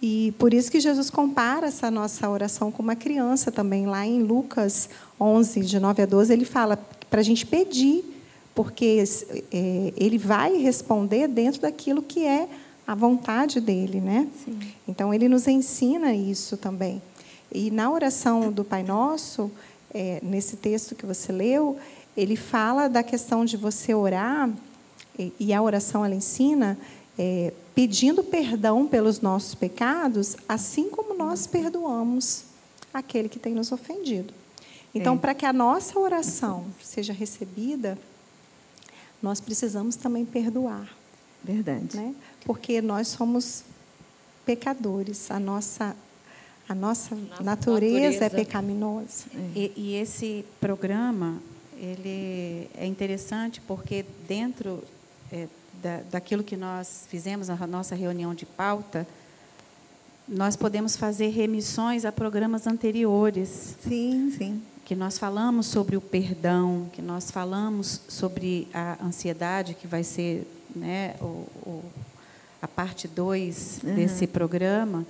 E 0.00 0.32
por 0.38 0.54
isso 0.54 0.70
que 0.70 0.78
Jesus 0.78 1.10
compara 1.10 1.66
essa 1.66 1.90
nossa 1.90 2.28
oração 2.28 2.70
com 2.70 2.82
uma 2.82 2.94
criança 2.94 3.50
também. 3.50 3.86
Lá 3.86 4.06
em 4.06 4.22
Lucas 4.22 4.88
11, 5.20 5.60
de 5.60 5.80
9 5.80 6.02
a 6.02 6.06
12, 6.06 6.32
ele 6.32 6.44
fala 6.44 6.76
para 7.10 7.20
a 7.20 7.24
gente 7.24 7.44
pedir 7.44 8.04
porque 8.54 9.04
é, 9.52 9.92
ele 9.96 10.18
vai 10.18 10.56
responder 10.56 11.28
dentro 11.28 11.60
daquilo 11.60 12.02
que 12.02 12.24
é 12.24 12.48
a 12.86 12.94
vontade 12.94 13.60
dele, 13.60 14.00
né? 14.00 14.26
Sim. 14.44 14.58
Então 14.86 15.12
ele 15.12 15.28
nos 15.28 15.46
ensina 15.46 16.12
isso 16.14 16.56
também. 16.56 17.00
E 17.52 17.70
na 17.70 17.90
oração 17.90 18.50
do 18.50 18.64
Pai 18.64 18.82
Nosso, 18.82 19.50
é, 19.92 20.18
nesse 20.22 20.56
texto 20.56 20.94
que 20.94 21.06
você 21.06 21.30
leu, 21.30 21.76
ele 22.16 22.34
fala 22.34 22.88
da 22.88 23.02
questão 23.02 23.44
de 23.44 23.56
você 23.56 23.94
orar 23.94 24.50
e, 25.18 25.32
e 25.38 25.52
a 25.52 25.62
oração 25.62 26.04
ela 26.04 26.14
ensina 26.14 26.76
é, 27.18 27.52
pedindo 27.74 28.22
perdão 28.22 28.86
pelos 28.86 29.20
nossos 29.20 29.54
pecados, 29.54 30.36
assim 30.48 30.88
como 30.88 31.14
nós 31.14 31.46
perdoamos 31.46 32.44
aquele 32.94 33.28
que 33.28 33.38
tem 33.38 33.54
nos 33.54 33.72
ofendido. 33.72 34.32
Então, 34.94 35.14
é. 35.14 35.18
para 35.18 35.34
que 35.34 35.44
a 35.44 35.52
nossa 35.52 35.98
oração 35.98 36.66
seja 36.82 37.12
recebida, 37.12 37.98
nós 39.22 39.40
precisamos 39.40 39.96
também 39.96 40.24
perdoar. 40.24 40.88
Verdade. 41.42 41.96
Né? 41.96 42.14
Porque 42.44 42.80
nós 42.80 43.08
somos 43.08 43.64
pecadores. 44.46 45.30
A 45.30 45.38
nossa, 45.38 45.96
a 46.68 46.74
nossa, 46.74 47.14
nossa 47.14 47.42
natureza, 47.42 47.96
é 47.96 48.00
natureza, 48.00 48.24
é 48.24 48.30
pecaminosa. 48.30 49.24
E, 49.54 49.72
e, 49.76 49.94
esse 49.96 50.44
programa 50.60 51.40
ele 51.76 52.68
é 52.74 52.86
interessante 52.86 53.60
porque 53.60 54.04
dentro 54.26 54.82
é, 55.30 55.46
da, 55.82 56.00
daquilo 56.10 56.42
que 56.42 56.56
nós 56.56 57.06
fizemos 57.08 57.48
na 57.48 57.66
nossa 57.66 57.94
reunião 57.94 58.34
de 58.34 58.46
pauta, 58.46 59.06
nós 60.28 60.56
podemos 60.56 60.96
fazer 60.96 61.28
remissões 61.28 62.04
a 62.04 62.12
programas 62.12 62.66
anteriores. 62.66 63.76
Sim, 63.80 64.32
sim 64.36 64.62
que 64.88 64.94
nós 64.94 65.18
falamos 65.18 65.66
sobre 65.66 65.98
o 65.98 66.00
perdão, 66.00 66.88
que 66.94 67.02
nós 67.02 67.30
falamos 67.30 68.00
sobre 68.08 68.66
a 68.72 68.96
ansiedade, 69.04 69.74
que 69.74 69.86
vai 69.86 70.02
ser 70.02 70.50
né, 70.74 71.14
o, 71.20 71.46
o, 71.66 71.84
a 72.62 72.66
parte 72.66 73.06
2 73.06 73.80
uhum. 73.84 73.94
desse 73.94 74.26
programa. 74.26 75.06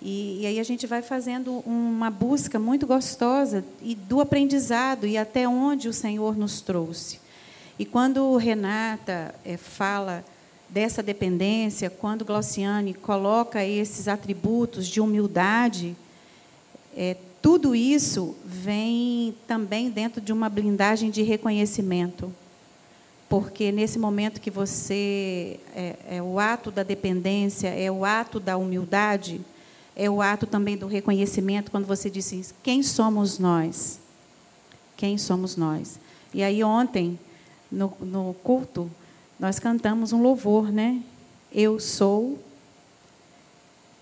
E, 0.00 0.42
e, 0.42 0.46
aí 0.46 0.60
a 0.60 0.62
gente 0.62 0.86
vai 0.86 1.02
fazendo 1.02 1.64
uma 1.66 2.10
busca 2.10 2.60
muito 2.60 2.86
gostosa 2.86 3.64
e 3.82 3.96
do 3.96 4.20
aprendizado 4.20 5.04
e 5.04 5.18
até 5.18 5.48
onde 5.48 5.88
o 5.88 5.92
Senhor 5.92 6.36
nos 6.36 6.60
trouxe. 6.60 7.18
E 7.82 7.84
quando 7.84 8.36
Renata 8.36 9.34
é, 9.44 9.56
fala 9.56 10.24
dessa 10.68 11.02
dependência, 11.02 11.90
quando 11.90 12.24
Glauciane 12.24 12.94
coloca 12.94 13.64
esses 13.64 14.06
atributos 14.06 14.86
de 14.86 15.00
humildade, 15.00 15.96
é, 16.96 17.16
tudo 17.42 17.74
isso 17.74 18.36
vem 18.44 19.34
também 19.48 19.90
dentro 19.90 20.20
de 20.20 20.32
uma 20.32 20.48
blindagem 20.48 21.10
de 21.10 21.22
reconhecimento. 21.22 22.32
Porque 23.28 23.72
nesse 23.72 23.98
momento 23.98 24.40
que 24.40 24.48
você. 24.48 25.58
É, 25.74 25.96
é, 26.08 26.22
o 26.22 26.38
ato 26.38 26.70
da 26.70 26.84
dependência, 26.84 27.66
é 27.66 27.90
o 27.90 28.04
ato 28.04 28.38
da 28.38 28.56
humildade, 28.56 29.40
é 29.96 30.08
o 30.08 30.22
ato 30.22 30.46
também 30.46 30.76
do 30.76 30.86
reconhecimento, 30.86 31.72
quando 31.72 31.86
você 31.86 32.08
diz 32.08 32.26
assim, 32.26 32.44
quem 32.62 32.80
somos 32.80 33.40
nós? 33.40 33.98
Quem 34.96 35.18
somos 35.18 35.56
nós? 35.56 35.98
E 36.32 36.44
aí, 36.44 36.62
ontem, 36.62 37.18
no, 37.72 37.92
no 38.00 38.36
culto, 38.44 38.88
nós 39.40 39.58
cantamos 39.58 40.12
um 40.12 40.22
louvor, 40.22 40.70
né? 40.70 41.02
Eu 41.52 41.80
sou 41.80 42.38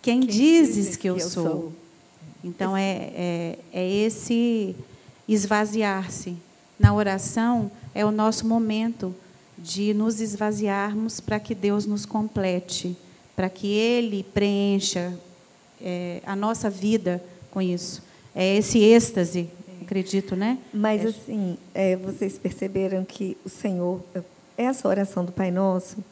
quem, 0.02 0.20
quem 0.20 0.28
dizes, 0.28 0.74
dizes 0.74 0.96
que 0.96 1.08
eu, 1.08 1.14
que 1.14 1.22
eu 1.22 1.30
sou. 1.30 1.44
sou. 1.44 1.72
Então, 2.42 2.76
é, 2.76 3.10
é, 3.14 3.58
é 3.72 3.88
esse 3.88 4.74
esvaziar-se. 5.28 6.36
Na 6.78 6.94
oração, 6.94 7.70
é 7.94 8.04
o 8.04 8.10
nosso 8.10 8.46
momento 8.46 9.14
de 9.56 9.92
nos 9.92 10.20
esvaziarmos 10.20 11.20
para 11.20 11.38
que 11.38 11.54
Deus 11.54 11.84
nos 11.84 12.06
complete, 12.06 12.96
para 13.36 13.50
que 13.50 13.66
Ele 13.66 14.22
preencha 14.22 15.14
é, 15.80 16.22
a 16.24 16.34
nossa 16.34 16.70
vida 16.70 17.22
com 17.50 17.60
isso. 17.60 18.02
É 18.34 18.56
esse 18.56 18.78
êxtase, 18.78 19.50
acredito, 19.82 20.36
né? 20.36 20.58
Mas, 20.72 21.04
é. 21.04 21.08
assim, 21.08 21.58
é, 21.74 21.96
vocês 21.96 22.38
perceberam 22.38 23.04
que 23.04 23.36
o 23.44 23.48
Senhor, 23.48 24.02
essa 24.56 24.88
oração 24.88 25.24
do 25.24 25.32
Pai 25.32 25.50
Nosso, 25.50 26.04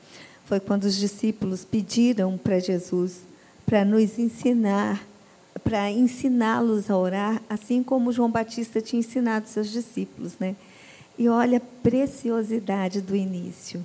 foi 0.45 0.61
quando 0.61 0.85
os 0.85 0.97
discípulos 0.97 1.65
pediram 1.65 2.39
para 2.39 2.59
Jesus 2.59 3.21
para 3.67 3.85
nos 3.85 4.19
ensinar 4.19 5.07
para 5.59 5.91
ensiná-los 5.91 6.91
a 6.91 6.97
orar, 6.97 7.43
assim 7.49 7.83
como 7.83 8.13
João 8.13 8.31
Batista 8.31 8.81
tinha 8.81 9.01
ensinado 9.01 9.49
seus 9.49 9.71
discípulos, 9.71 10.39
né? 10.39 10.57
E 11.19 11.29
olha 11.29 11.59
a 11.59 11.83
preciosidade 11.83 13.01
do 13.01 13.15
início. 13.15 13.85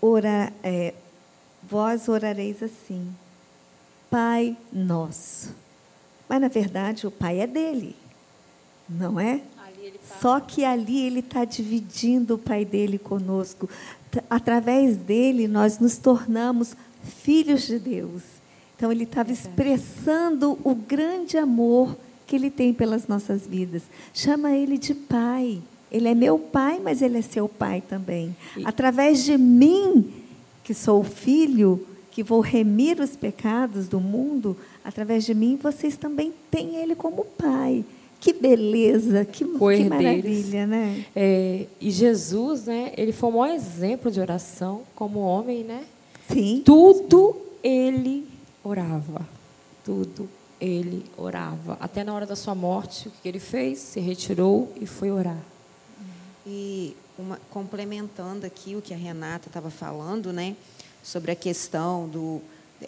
Ora, 0.00 0.52
é, 0.62 0.94
vós 1.62 2.08
orareis 2.08 2.62
assim, 2.62 3.14
Pai 4.10 4.56
nosso. 4.72 5.54
Mas 6.28 6.40
na 6.40 6.48
verdade 6.48 7.06
o 7.06 7.10
Pai 7.10 7.40
é 7.40 7.46
dele, 7.46 7.94
não 8.88 9.18
é? 9.18 9.40
Só 10.20 10.40
que 10.40 10.64
ali 10.64 11.06
ele 11.06 11.20
está 11.20 11.44
dividindo 11.44 12.34
o 12.34 12.38
Pai 12.38 12.64
dele 12.64 12.98
conosco. 12.98 13.68
Através 14.28 14.96
dele 14.96 15.46
nós 15.46 15.78
nos 15.78 15.98
tornamos 15.98 16.74
filhos 17.02 17.66
de 17.66 17.78
Deus. 17.78 18.22
Então, 18.76 18.92
ele 18.92 19.02
estava 19.04 19.32
expressando 19.32 20.56
o 20.62 20.72
grande 20.72 21.36
amor 21.36 21.96
que 22.28 22.36
ele 22.36 22.48
tem 22.48 22.72
pelas 22.72 23.08
nossas 23.08 23.44
vidas. 23.44 23.82
Chama 24.14 24.52
ele 24.52 24.78
de 24.78 24.94
pai. 24.94 25.60
Ele 25.90 26.06
é 26.06 26.14
meu 26.14 26.38
pai, 26.38 26.78
mas 26.78 27.02
ele 27.02 27.18
é 27.18 27.22
seu 27.22 27.48
pai 27.48 27.80
também. 27.80 28.36
Através 28.64 29.24
de 29.24 29.36
mim, 29.36 30.12
que 30.62 30.72
sou 30.74 31.02
filho, 31.02 31.84
que 32.12 32.22
vou 32.22 32.40
remir 32.40 33.00
os 33.00 33.16
pecados 33.16 33.88
do 33.88 33.98
mundo, 33.98 34.56
através 34.84 35.24
de 35.24 35.34
mim, 35.34 35.58
vocês 35.60 35.96
também 35.96 36.32
têm 36.50 36.76
ele 36.76 36.94
como 36.94 37.24
pai. 37.24 37.84
Que 38.20 38.32
beleza, 38.32 39.24
que, 39.24 39.44
que 39.44 39.84
maravilha, 39.84 40.66
né? 40.66 41.04
É, 41.14 41.66
e 41.80 41.90
Jesus, 41.90 42.64
né? 42.64 42.92
Ele 42.96 43.12
foi 43.12 43.30
o 43.30 43.32
maior 43.32 43.54
exemplo 43.54 44.10
de 44.10 44.20
oração 44.20 44.82
como 44.94 45.20
homem, 45.20 45.62
né? 45.62 45.84
Sim. 46.28 46.62
Tudo 46.64 47.36
ele 47.62 48.26
orava. 48.64 49.26
Tudo 49.84 50.28
ele 50.60 51.04
orava. 51.16 51.76
Até 51.80 52.02
na 52.02 52.12
hora 52.12 52.26
da 52.26 52.34
sua 52.34 52.54
morte, 52.54 53.08
o 53.08 53.12
que 53.22 53.28
ele 53.28 53.38
fez? 53.38 53.78
Se 53.78 54.00
retirou 54.00 54.72
e 54.80 54.86
foi 54.86 55.10
orar. 55.10 55.40
E 56.44 56.96
uma, 57.18 57.38
complementando 57.50 58.46
aqui 58.46 58.74
o 58.74 58.82
que 58.82 58.92
a 58.92 58.96
Renata 58.96 59.48
estava 59.48 59.70
falando, 59.70 60.32
né, 60.32 60.56
sobre 61.02 61.30
a 61.30 61.36
questão 61.36 62.08
do 62.08 62.40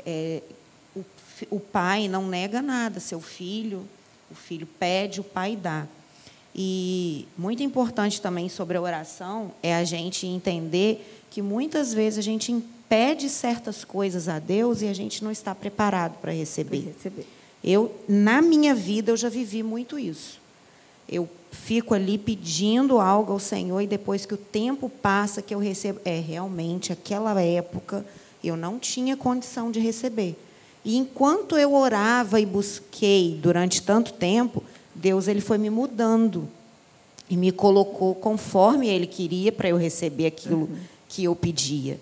é, 0.07 0.43
o, 0.95 1.05
o 1.51 1.61
pai 1.61 2.09
não 2.09 2.27
nega 2.27 2.63
nada, 2.63 3.01
seu 3.01 3.21
filho, 3.21 3.87
o 4.31 4.35
filho 4.35 4.67
pede, 4.79 5.21
o 5.21 5.25
pai 5.25 5.57
dá. 5.57 5.87
E 6.55 7.27
muito 7.39 7.63
importante 7.63 8.21
também 8.21 8.49
sobre 8.49 8.77
a 8.77 8.81
oração 8.81 9.53
é 9.63 9.75
a 9.75 9.85
gente 9.85 10.27
entender 10.27 11.25
que 11.31 11.41
muitas 11.41 11.95
vezes 11.95 12.19
a 12.19 12.23
gente 12.23 12.63
pede 12.89 13.29
certas 13.29 13.85
coisas 13.85 14.29
a 14.29 14.39
Deus 14.39 14.83
e 14.83 14.89
a 14.89 14.93
gente 14.93 15.23
não 15.23 15.31
está 15.31 15.55
preparado 15.55 16.19
para 16.19 16.33
receber. 16.33 16.93
receber. 16.97 17.27
Eu, 17.63 17.95
na 18.09 18.43
minha 18.43 18.75
vida, 18.75 19.13
eu 19.13 19.17
já 19.17 19.29
vivi 19.29 19.63
muito 19.63 19.99
isso. 19.99 20.41
Eu 21.09 21.29
fico 21.53 21.95
ali 21.95 22.19
pedindo 22.19 23.01
algo 23.01 23.33
ao 23.33 23.39
Senhor 23.39 23.81
e 23.81 23.87
depois 23.87 24.27
que 24.27 24.35
o 24.35 24.39
tempo 24.39 24.89
passa 24.89 25.43
que 25.43 25.55
eu 25.55 25.59
recebo, 25.59 26.01
é 26.05 26.19
realmente 26.19 26.93
aquela 26.93 27.41
época 27.41 28.05
eu 28.43 28.57
não 28.57 28.79
tinha 28.79 29.17
condição 29.17 29.71
de 29.71 29.79
receber. 29.79 30.37
E 30.85 30.97
enquanto 30.97 31.59
eu 31.59 31.75
orava 31.75 32.41
e 32.41 32.47
busquei 32.47 33.39
durante 33.41 33.83
tanto 33.83 34.13
tempo, 34.13 34.63
Deus 34.95 35.29
ele 35.29 35.41
foi 35.41 35.59
me 35.59 35.71
mudando 35.71 36.49
e 37.29 37.37
me 37.37 37.53
colocou 37.53 38.15
conforme 38.15 38.89
ele 38.89 39.07
queria 39.07 39.53
para 39.53 39.69
eu 39.69 39.77
receber 39.77 40.27
aquilo 40.27 40.63
uhum. 40.63 40.77
que 41.09 41.25
eu 41.25 41.37
pedia. 41.37 42.01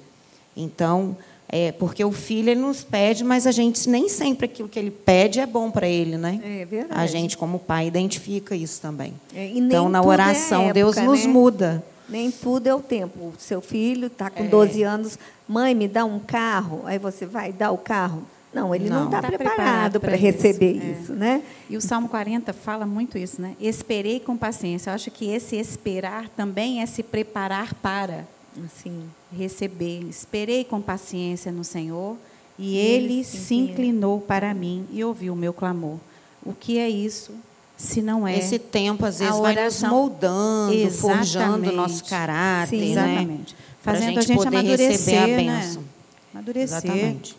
Então, 0.57 1.17
é, 1.49 1.73
porque 1.73 2.05
o 2.05 2.13
filho 2.13 2.51
ele 2.51 2.61
nos 2.61 2.85
pede, 2.85 3.25
mas 3.25 3.47
a 3.47 3.51
gente 3.51 3.89
nem 3.89 4.09
sempre 4.09 4.47
aquilo 4.47 4.69
que 4.69 4.79
ele 4.79 4.91
pede 4.91 5.41
é 5.41 5.47
bom 5.47 5.71
para 5.71 5.89
ele, 5.89 6.17
né? 6.17 6.41
É 6.43 6.65
verdade. 6.65 7.01
A 7.01 7.07
gente, 7.07 7.37
como 7.37 7.59
pai, 7.59 7.87
identifica 7.87 8.55
isso 8.55 8.81
também. 8.81 9.15
É, 9.35 9.47
então, 9.49 9.89
na 9.89 9.99
é 9.99 10.07
oração, 10.07 10.63
é 10.63 10.65
época, 10.67 10.75
Deus 10.75 10.97
nos 10.97 11.25
né? 11.25 11.33
muda. 11.33 11.85
Nem 12.09 12.31
tudo 12.31 12.67
é 12.67 12.75
o 12.75 12.81
tempo. 12.81 13.19
O 13.29 13.35
seu 13.39 13.61
filho 13.61 14.07
está 14.07 14.31
com 14.31 14.45
é. 14.45 14.49
12 14.49 14.83
anos, 14.83 15.19
mãe, 15.47 15.75
me 15.75 15.89
dá 15.89 16.05
um 16.05 16.19
carro, 16.19 16.83
aí 16.85 16.99
você 16.99 17.27
vai 17.27 17.53
dar 17.53 17.71
o 17.71 17.79
carro. 17.79 18.23
Não, 18.53 18.75
ele 18.75 18.89
não 18.89 19.07
está 19.07 19.21
tá 19.21 19.29
preparado, 19.29 20.01
para 20.01 20.17
receber 20.17 20.73
isso, 20.73 20.87
é. 20.87 20.91
isso, 20.91 21.13
né? 21.13 21.43
E 21.69 21.77
o 21.77 21.81
Salmo 21.81 22.09
40 22.09 22.53
fala 22.53 22.87
muito 22.87 23.19
isso, 23.19 23.43
né? 23.43 23.55
Esperei 23.61 24.21
com 24.21 24.37
paciência. 24.37 24.91
Eu 24.91 24.95
acho 24.95 25.11
que 25.11 25.31
esse 25.31 25.57
esperar 25.57 26.29
também 26.31 26.81
é 26.81 26.87
se 26.87 27.03
preparar 27.03 27.75
para 27.75 28.25
assim, 28.65 29.05
receber. 29.37 30.03
Esperei 30.09 30.65
com 30.65 30.81
paciência 30.81 31.53
no 31.53 31.63
Senhor 31.63 32.17
e 32.59 32.77
ele, 32.77 33.15
ele 33.15 33.25
se 33.25 33.55
inclinou 33.55 34.21
para 34.21 34.55
mim 34.55 34.87
e 34.91 35.05
ouviu 35.05 35.35
o 35.35 35.37
meu 35.37 35.53
clamor. 35.53 35.99
O 36.43 36.55
que 36.55 36.79
é 36.79 36.89
isso? 36.89 37.33
Se 37.77 38.03
não 38.03 38.27
é 38.27 38.37
esse 38.37 38.59
tempo 38.59 39.05
às 39.05 39.21
vezes 39.21 39.39
vai 39.39 39.55
nos 39.55 39.83
moldando, 39.85 40.73
exatamente. 40.73 41.01
forjando 41.01 41.71
o 41.71 41.77
nosso 41.77 42.05
caráter, 42.07 42.77
Sim, 42.77 42.95
né? 42.95 43.13
exatamente. 43.13 43.55
Né? 43.55 43.61
fazendo 43.81 44.05
a 44.05 44.09
gente, 44.09 44.19
a 44.19 44.23
gente 44.23 44.37
poder 44.37 44.57
amadurecer, 44.57 44.91
receber 44.91 45.19
a 45.19 45.27
bênção. 45.27 45.83
Né? 45.83 45.89
Amadurecer. 46.35 46.79
Exatamente. 46.79 47.37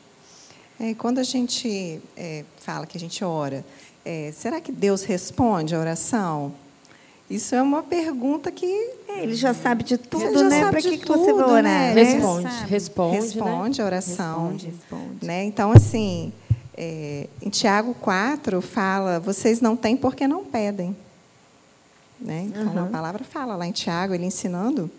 É, 0.80 0.94
quando 0.94 1.20
a 1.20 1.24
gente 1.24 2.00
é, 2.16 2.46
fala 2.58 2.86
que 2.86 2.98
a 2.98 3.00
gente 3.00 3.24
ora, 3.24 3.66
é, 4.06 4.32
será 4.34 4.62
que 4.62 4.72
Deus 4.72 5.04
responde 5.04 5.76
a 5.76 5.80
oração? 5.80 6.54
Isso 7.30 7.54
é 7.54 7.62
uma 7.62 7.84
pergunta 7.84 8.50
que. 8.52 8.66
É, 9.08 9.24
ele 9.24 9.36
já 9.36 9.54
sabe 9.54 9.84
de 9.84 9.98
tudo, 9.98 10.44
né? 10.46 10.70
Para 10.70 10.82
que, 10.82 10.98
que 10.98 11.08
você 11.08 11.32
vai 11.34 11.44
orar? 11.44 11.64
Né? 11.64 11.94
Responde, 11.94 12.48
responde. 12.68 13.16
Responde 13.18 13.78
né? 13.78 13.84
a 13.84 13.86
oração. 13.86 14.52
Responde, 14.54 14.66
responde. 14.66 15.26
Né? 15.26 15.44
Então, 15.44 15.72
assim, 15.72 16.34
é, 16.76 17.28
em 17.42 17.50
Tiago 17.50 17.94
4 17.96 18.62
fala: 18.62 19.20
vocês 19.20 19.62
não 19.62 19.76
têm 19.76 19.96
porque 19.96 20.28
não 20.28 20.44
pedem. 20.44 20.96
Né? 22.20 22.46
Então, 22.48 22.74
uhum. 22.74 22.86
a 22.86 22.88
palavra 22.88 23.24
fala 23.24 23.56
lá 23.56 23.68
em 23.68 23.72
Tiago, 23.72 24.14
ele 24.16 24.26
ensinando: 24.26 24.90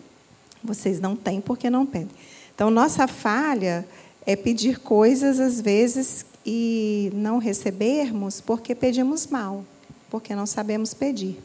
vocês 0.62 1.00
não 1.00 1.16
têm 1.16 1.40
porque 1.40 1.68
não 1.68 1.84
pedem. 1.84 2.10
Então, 2.54 2.70
nossa 2.70 3.08
falha 3.08 3.84
é 4.32 4.36
pedir 4.36 4.78
coisas, 4.78 5.40
às 5.40 5.60
vezes, 5.60 6.24
e 6.44 7.10
não 7.14 7.38
recebermos 7.38 8.40
porque 8.40 8.74
pedimos 8.74 9.26
mal, 9.26 9.64
porque 10.10 10.34
não 10.34 10.46
sabemos 10.46 10.94
pedir 10.94 11.38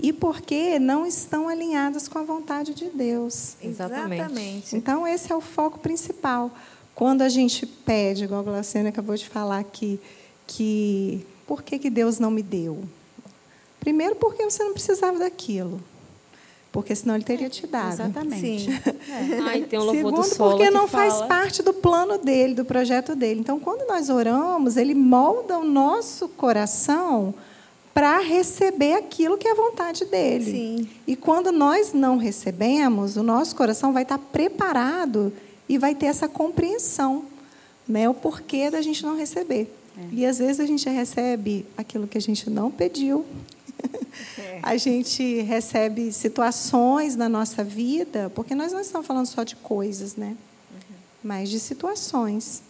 e 0.00 0.12
porque 0.12 0.78
não 0.78 1.04
estão 1.04 1.48
alinhadas 1.48 2.08
com 2.08 2.18
a 2.18 2.22
vontade 2.22 2.74
de 2.74 2.86
Deus. 2.86 3.56
Exatamente. 3.62 4.76
Então, 4.76 5.06
esse 5.06 5.32
é 5.32 5.34
o 5.34 5.40
foco 5.40 5.78
principal. 5.78 6.50
Quando 6.94 7.22
a 7.22 7.28
gente 7.28 7.66
pede, 7.66 8.24
igual 8.24 8.40
a 8.40 8.44
Glacena 8.44 8.88
acabou 8.88 9.16
de 9.16 9.28
falar 9.28 9.58
aqui, 9.58 10.00
que 10.46 11.26
por 11.46 11.62
que, 11.62 11.78
que 11.78 11.90
Deus 11.90 12.18
não 12.18 12.30
me 12.30 12.42
deu? 12.42 12.84
Primeiro, 13.80 14.16
porque 14.16 14.44
você 14.44 14.62
não 14.62 14.72
precisava 14.72 15.18
daquilo. 15.18 15.80
Porque 16.78 16.94
senão 16.94 17.16
ele 17.16 17.24
teria 17.24 17.50
te 17.50 17.66
dado. 17.66 17.94
Exatamente. 17.94 18.70
É. 18.70 19.38
Ai, 19.40 19.62
tem 19.62 19.80
um 19.80 19.82
louvor 19.82 19.96
Segundo, 19.96 20.16
do 20.16 20.22
solo 20.22 20.50
porque 20.50 20.70
não 20.70 20.86
fala... 20.86 21.10
faz 21.10 21.26
parte 21.26 21.60
do 21.60 21.74
plano 21.74 22.18
dele, 22.18 22.54
do 22.54 22.64
projeto 22.64 23.16
dele. 23.16 23.40
Então, 23.40 23.58
quando 23.58 23.84
nós 23.88 24.08
oramos, 24.08 24.76
ele 24.76 24.94
molda 24.94 25.58
o 25.58 25.64
nosso 25.64 26.28
coração 26.28 27.34
para 27.92 28.20
receber 28.20 28.94
aquilo 28.94 29.36
que 29.36 29.48
é 29.48 29.50
a 29.50 29.54
vontade 29.54 30.04
dele. 30.04 30.44
Sim. 30.44 30.88
E 31.04 31.16
quando 31.16 31.50
nós 31.50 31.92
não 31.92 32.16
recebemos, 32.16 33.16
o 33.16 33.24
nosso 33.24 33.56
coração 33.56 33.92
vai 33.92 34.04
estar 34.04 34.18
preparado 34.18 35.32
e 35.68 35.78
vai 35.78 35.96
ter 35.96 36.06
essa 36.06 36.28
compreensão, 36.28 37.24
né, 37.88 38.08
o 38.08 38.14
porquê 38.14 38.70
da 38.70 38.80
gente 38.80 39.04
não 39.04 39.16
receber. 39.16 39.68
E 40.12 40.24
às 40.24 40.38
vezes 40.38 40.60
a 40.60 40.66
gente 40.66 40.88
recebe 40.88 41.66
aquilo 41.76 42.06
que 42.06 42.16
a 42.16 42.20
gente 42.20 42.48
não 42.48 42.70
pediu. 42.70 43.24
A 44.62 44.76
gente 44.76 45.42
recebe 45.42 46.12
situações 46.12 47.16
na 47.16 47.28
nossa 47.28 47.62
vida, 47.62 48.30
porque 48.34 48.54
nós 48.54 48.72
não 48.72 48.80
estamos 48.80 49.06
falando 49.06 49.26
só 49.26 49.42
de 49.42 49.56
coisas, 49.56 50.16
né? 50.16 50.36
Mas 51.22 51.48
de 51.48 51.58
situações, 51.58 52.62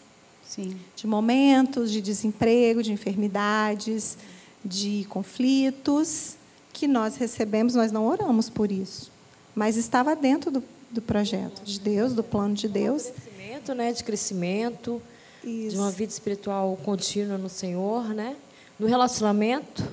Sim. 0.42 0.76
de 0.96 1.06
momentos 1.06 1.90
de 1.90 2.00
desemprego, 2.00 2.82
de 2.82 2.92
enfermidades, 2.92 4.16
de 4.64 5.06
conflitos 5.08 6.36
que 6.72 6.86
nós 6.86 7.16
recebemos, 7.16 7.74
nós 7.74 7.92
não 7.92 8.06
oramos 8.06 8.48
por 8.48 8.70
isso, 8.70 9.10
mas 9.54 9.76
estava 9.76 10.14
dentro 10.14 10.50
do, 10.50 10.62
do 10.90 11.02
projeto 11.02 11.62
de 11.64 11.80
Deus, 11.80 12.14
do 12.14 12.22
plano 12.22 12.54
de 12.54 12.68
Deus. 12.68 13.04
Crescimento, 13.04 13.74
né? 13.74 13.92
De 13.92 14.04
crescimento, 14.04 15.02
de 15.42 15.66
Isso. 15.68 15.76
uma 15.76 15.90
vida 15.90 16.12
espiritual 16.12 16.78
contínua 16.84 17.36
no 17.36 17.48
Senhor, 17.48 18.14
né? 18.14 18.36
No 18.78 18.86
relacionamento. 18.86 19.84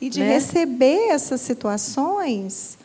E 0.00 0.08
de 0.10 0.20
né? 0.20 0.28
receber 0.34 1.08
essas 1.08 1.40
situações 1.40 2.76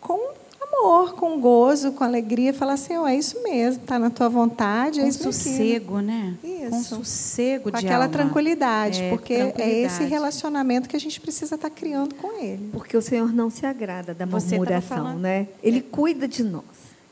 com 0.00 0.18
amor, 0.60 1.14
com 1.14 1.40
gozo, 1.40 1.92
com 1.92 2.04
alegria, 2.04 2.52
falar 2.54 2.74
assim, 2.74 2.96
oh, 2.98 3.06
é 3.06 3.16
isso 3.16 3.42
mesmo, 3.42 3.82
está 3.82 3.98
na 3.98 4.10
tua 4.10 4.28
vontade, 4.28 5.00
é 5.00 5.02
Com 5.02 5.08
isso 5.08 5.24
mesmo. 5.26 5.32
sossego, 5.32 5.98
né? 6.00 6.34
Com 6.42 6.76
Isso. 6.78 6.96
sossego 6.96 7.64
Com 7.72 7.78
de 7.78 7.86
aquela 7.86 8.04
alma. 8.04 8.08
tranquilidade, 8.16 9.02
É, 9.02 9.10
porque 9.10 9.32
é 9.32 9.36
esse 9.46 9.52
tranquilidade. 9.54 10.04
relacionamento 10.04 10.88
que 10.88 10.94
a 10.96 11.00
gente 11.00 11.20
precisa 11.20 11.54
estar 11.54 11.70
criando 11.70 12.14
com 12.16 12.38
ele. 12.40 12.68
Porque 12.72 12.96
o 12.96 13.02
Senhor 13.02 13.32
não 13.32 13.48
se 13.50 13.64
agrada 13.66 14.12
da 14.14 14.26
tava 14.26 14.38
murmuração, 14.38 14.96
falando- 14.98 15.20
né? 15.20 15.48
Ele 15.62 15.80
cuida 15.80 16.28
de 16.28 16.44
nós. 16.44 16.64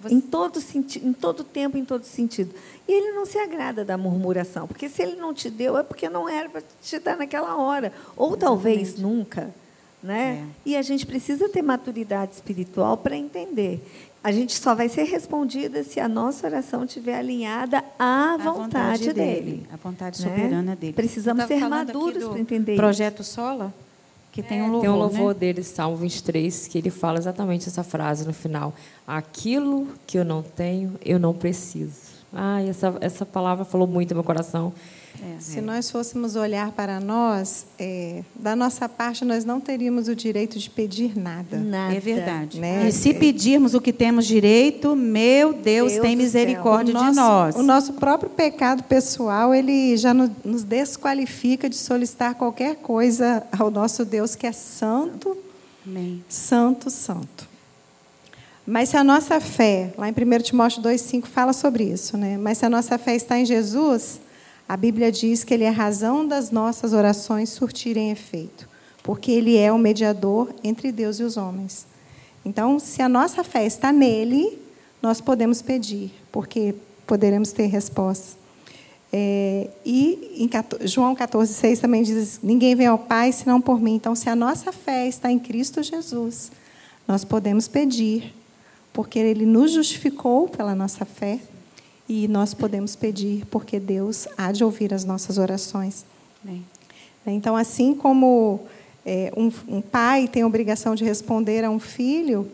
Você- 0.08 0.14
Em 0.14 0.20
todo 0.20 0.60
senti 0.60 0.98
em 1.04 1.12
todo 1.12 1.42
tempo, 1.44 1.76
em 1.76 1.84
todo 1.84 2.04
sentido. 2.04 2.54
E 2.88 2.92
ele 2.92 3.12
não 3.12 3.26
se 3.26 3.38
agrada 3.38 3.84
da 3.84 3.96
murmuração, 3.98 4.66
porque 4.66 4.88
se 4.88 5.02
ele 5.02 5.16
não 5.16 5.34
te 5.34 5.50
deu 5.50 5.76
é 5.76 5.82
porque 5.82 6.08
não 6.08 6.28
era 6.28 6.48
para 6.48 6.62
te 6.82 6.98
dar 6.98 7.16
naquela 7.16 7.56
hora, 7.56 7.92
ou 8.16 8.36
talvez 8.36 8.96
nunca, 8.96 9.50
né? 10.02 10.44
E 10.64 10.76
a 10.76 10.82
gente 10.82 11.04
precisa 11.06 11.48
ter 11.48 11.62
maturidade 11.62 12.34
espiritual 12.34 12.96
para 12.96 13.16
entender. 13.16 13.80
A 14.22 14.32
gente 14.32 14.58
só 14.58 14.74
vai 14.74 14.88
ser 14.88 15.04
respondida 15.04 15.84
se 15.84 16.00
a 16.00 16.08
nossa 16.08 16.46
oração 16.48 16.84
estiver 16.84 17.16
alinhada 17.16 17.84
à 17.98 18.34
A 18.34 18.36
vontade, 18.36 19.12
dele. 19.12 19.66
A 19.72 19.76
vontade 19.76 20.20
né? 20.24 20.28
soberana 20.28 20.74
dele. 20.74 20.92
Precisamos 20.92 21.44
ser 21.44 21.60
maduros 21.68 22.24
para 22.24 22.38
entender 22.40 22.72
isso. 22.72 22.80
Projeto 22.80 23.22
Sola, 23.22 23.72
que 24.36 24.42
tem 24.42 24.60
um 24.60 24.66
louvor, 24.66 24.80
Tem 24.82 24.90
um 24.90 24.96
louvor 24.96 25.32
né? 25.32 25.40
dele, 25.40 25.62
Salmo 25.62 25.96
23, 25.96 26.68
que 26.68 26.76
ele 26.76 26.90
fala 26.90 27.16
exatamente 27.16 27.68
essa 27.68 27.82
frase 27.82 28.26
no 28.26 28.34
final. 28.34 28.74
Aquilo 29.06 29.88
que 30.06 30.18
eu 30.18 30.26
não 30.26 30.42
tenho, 30.42 30.92
eu 31.02 31.18
não 31.18 31.32
preciso. 31.32 32.16
Ah, 32.30 32.62
essa, 32.62 32.94
essa 33.00 33.24
palavra 33.24 33.64
falou 33.64 33.86
muito 33.86 34.10
no 34.10 34.16
meu 34.16 34.24
coração. 34.24 34.74
É. 35.22 35.40
Se 35.40 35.60
nós 35.60 35.90
fôssemos 35.90 36.36
olhar 36.36 36.70
para 36.72 36.98
nós, 37.00 37.66
é, 37.78 38.22
da 38.34 38.54
nossa 38.56 38.88
parte, 38.88 39.24
nós 39.24 39.44
não 39.44 39.60
teríamos 39.60 40.08
o 40.08 40.14
direito 40.16 40.58
de 40.58 40.68
pedir 40.70 41.18
nada. 41.18 41.58
Nada. 41.58 41.94
É 41.94 42.00
verdade. 42.00 42.58
Né? 42.60 42.88
E 42.88 42.92
se 42.92 43.14
pedirmos 43.14 43.74
o 43.74 43.80
que 43.80 43.92
temos 43.92 44.26
direito, 44.26 44.94
meu 44.96 45.52
Deus, 45.52 45.92
Deus 45.92 46.02
tem 46.02 46.16
misericórdia 46.16 46.94
nosso, 46.94 47.10
de 47.10 47.16
nós. 47.16 47.56
O 47.56 47.62
nosso 47.62 47.92
próprio 47.94 48.30
pecado 48.30 48.82
pessoal, 48.84 49.54
ele 49.54 49.96
já 49.96 50.12
no- 50.14 50.34
nos 50.44 50.62
desqualifica 50.64 51.68
de 51.68 51.76
solicitar 51.76 52.34
qualquer 52.34 52.76
coisa 52.76 53.42
ao 53.56 53.70
nosso 53.70 54.04
Deus 54.04 54.34
que 54.34 54.46
é 54.46 54.52
santo, 54.52 55.36
Amém. 55.86 56.24
santo, 56.28 56.90
santo. 56.90 57.48
Mas 58.66 58.88
se 58.88 58.96
a 58.96 59.04
nossa 59.04 59.40
fé, 59.40 59.92
lá 59.96 60.08
em 60.08 60.12
1 60.12 60.42
Timóteo 60.42 60.82
2,5 60.82 61.28
fala 61.28 61.52
sobre 61.52 61.84
isso, 61.84 62.16
né? 62.16 62.36
Mas 62.36 62.58
se 62.58 62.66
a 62.66 62.70
nossa 62.70 62.98
fé 62.98 63.14
está 63.14 63.38
em 63.38 63.44
Jesus, 63.46 64.18
a 64.68 64.76
Bíblia 64.76 65.12
diz 65.12 65.44
que 65.44 65.54
Ele 65.54 65.64
é 65.64 65.68
a 65.68 65.72
razão 65.72 66.26
das 66.26 66.50
nossas 66.50 66.92
orações 66.92 67.50
surtirem 67.50 68.10
efeito, 68.10 68.68
porque 69.02 69.30
Ele 69.30 69.56
é 69.56 69.70
o 69.70 69.78
mediador 69.78 70.52
entre 70.64 70.90
Deus 70.90 71.20
e 71.20 71.22
os 71.22 71.36
homens. 71.36 71.86
Então, 72.44 72.78
se 72.78 73.00
a 73.00 73.08
nossa 73.08 73.44
fé 73.44 73.64
está 73.64 73.92
nele, 73.92 74.58
nós 75.00 75.20
podemos 75.20 75.62
pedir, 75.62 76.12
porque 76.32 76.74
poderemos 77.06 77.52
ter 77.52 77.66
respostas. 77.66 78.36
É, 79.12 79.70
e 79.84 80.36
em 80.38 80.48
14 80.48 80.86
João 80.88 81.14
14,6 81.14 81.80
também 81.80 82.02
diz: 82.02 82.40
Ninguém 82.42 82.74
vem 82.74 82.86
ao 82.86 82.98
Pai 82.98 83.30
senão 83.30 83.60
por 83.60 83.80
mim. 83.80 83.94
Então, 83.94 84.16
se 84.16 84.28
a 84.28 84.34
nossa 84.34 84.72
fé 84.72 85.06
está 85.06 85.30
em 85.30 85.38
Cristo 85.38 85.82
Jesus, 85.82 86.50
nós 87.06 87.24
podemos 87.24 87.68
pedir, 87.68 88.34
porque 88.92 89.18
Ele 89.18 89.46
nos 89.46 89.70
justificou 89.70 90.48
pela 90.48 90.74
nossa 90.74 91.04
fé, 91.04 91.38
e 92.08 92.28
nós 92.28 92.54
podemos 92.54 92.94
pedir, 92.94 93.44
porque 93.46 93.80
Deus 93.80 94.28
há 94.36 94.52
de 94.52 94.62
ouvir 94.62 94.94
as 94.94 95.04
nossas 95.04 95.38
orações. 95.38 96.04
Amém. 96.44 96.64
Então, 97.26 97.56
assim 97.56 97.94
como 97.94 98.60
é, 99.04 99.32
um, 99.36 99.50
um 99.68 99.80
pai 99.80 100.28
tem 100.28 100.42
a 100.42 100.46
obrigação 100.46 100.94
de 100.94 101.04
responder 101.04 101.64
a 101.64 101.70
um 101.70 101.80
filho, 101.80 102.48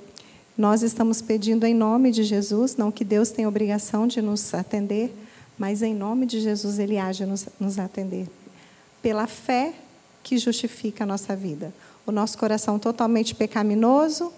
nós 0.57 0.83
estamos 0.83 1.21
pedindo 1.21 1.67
em 1.67 1.75
nome 1.75 2.11
de 2.11 2.23
Jesus, 2.23 2.77
não 2.77 2.91
que 2.91 3.05
Deus 3.05 3.31
tenha 3.31 3.49
obrigação 3.49 4.07
de 4.07 4.23
nos 4.23 4.55
atender, 4.55 5.15
mas 5.59 5.83
em 5.83 5.95
nome 5.95 6.25
de 6.25 6.41
Jesus 6.41 6.79
Ele 6.79 6.99
age 6.99 7.27
nos, 7.27 7.47
nos 7.61 7.79
atender. 7.79 8.27
Pela 9.03 9.27
fé 9.27 9.75
que 10.23 10.39
justifica 10.39 11.05
a 11.05 11.07
nossa 11.07 11.35
vida. 11.35 11.75
O 12.07 12.13
nosso 12.13 12.39
coração 12.39 12.79
totalmente 12.79 13.35
pecaminoso, 13.35 14.33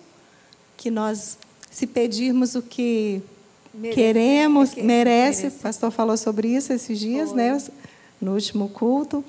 que 0.76 0.90
nós, 0.90 1.38
se 1.70 1.86
pedirmos 1.86 2.54
o 2.54 2.62
que 2.62 3.22
Merece- 3.74 3.94
queremos, 3.94 4.72
é 4.72 4.74
que- 4.76 4.82
merece. 4.82 5.42
merece. 5.42 5.58
O 5.58 5.60
pastor 5.62 5.90
falou 5.90 6.16
sobre 6.16 6.48
isso 6.48 6.72
esses 6.72 6.98
dias, 6.98 7.32
né? 7.32 7.60
No 8.20 8.32
último 8.34 8.68
culto. 8.68 9.24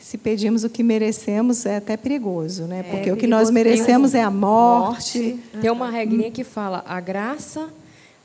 Se 0.00 0.16
pedimos 0.16 0.64
o 0.64 0.70
que 0.70 0.82
merecemos, 0.82 1.66
é 1.66 1.76
até 1.76 1.96
perigoso, 1.96 2.64
né? 2.64 2.82
Porque 2.84 3.10
o 3.10 3.16
que 3.16 3.26
nós 3.26 3.50
merecemos 3.50 4.14
é 4.14 4.22
a 4.22 4.30
Morte. 4.30 5.18
morte. 5.18 5.40
Tem 5.60 5.70
uma 5.70 5.90
regrinha 5.90 6.30
que 6.30 6.44
fala: 6.44 6.82
a 6.86 7.00
graça, 7.00 7.68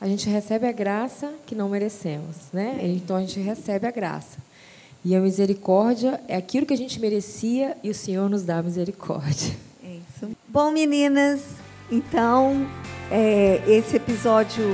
a 0.00 0.06
gente 0.06 0.28
recebe 0.30 0.66
a 0.66 0.72
graça 0.72 1.32
que 1.46 1.54
não 1.54 1.68
merecemos, 1.68 2.36
né? 2.52 2.78
Então 2.82 3.16
a 3.16 3.20
gente 3.20 3.40
recebe 3.40 3.86
a 3.86 3.90
graça. 3.90 4.38
E 5.04 5.14
a 5.14 5.20
misericórdia 5.20 6.18
é 6.28 6.36
aquilo 6.36 6.64
que 6.64 6.72
a 6.72 6.76
gente 6.76 6.98
merecia 6.98 7.76
e 7.82 7.90
o 7.90 7.94
Senhor 7.94 8.30
nos 8.30 8.42
dá 8.44 8.58
a 8.58 8.62
misericórdia. 8.62 9.52
É 9.84 9.96
isso. 9.96 10.30
Bom, 10.48 10.70
meninas, 10.70 11.40
então 11.92 12.66
é, 13.10 13.60
esse 13.66 13.96
episódio 13.96 14.64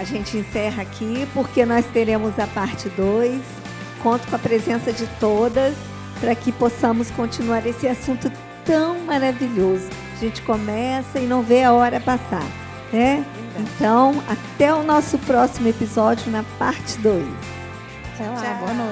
a 0.00 0.04
gente 0.04 0.38
encerra 0.38 0.82
aqui, 0.82 1.28
porque 1.34 1.66
nós 1.66 1.84
teremos 1.92 2.38
a 2.38 2.46
parte 2.46 2.88
2. 2.88 3.38
Conto 4.02 4.26
com 4.28 4.36
a 4.36 4.38
presença 4.38 4.90
de 4.90 5.06
todas 5.20 5.74
para 6.18 6.34
que 6.34 6.50
possamos 6.50 7.10
continuar 7.10 7.66
esse 7.66 7.86
assunto 7.86 8.32
tão 8.64 8.98
maravilhoso. 9.00 9.88
A 10.14 10.16
gente 10.16 10.40
começa 10.40 11.18
e 11.18 11.26
não 11.26 11.42
vê 11.42 11.64
a 11.64 11.72
hora 11.72 12.00
passar, 12.00 12.46
né? 12.90 13.22
Então, 13.58 14.22
até 14.26 14.72
o 14.72 14.82
nosso 14.82 15.18
próximo 15.18 15.68
episódio 15.68 16.32
na 16.32 16.44
parte 16.58 16.96
2. 16.98 17.22
Até 18.14 18.26
lá, 18.26 18.54
boa 18.54 18.72
noite. 18.72 18.89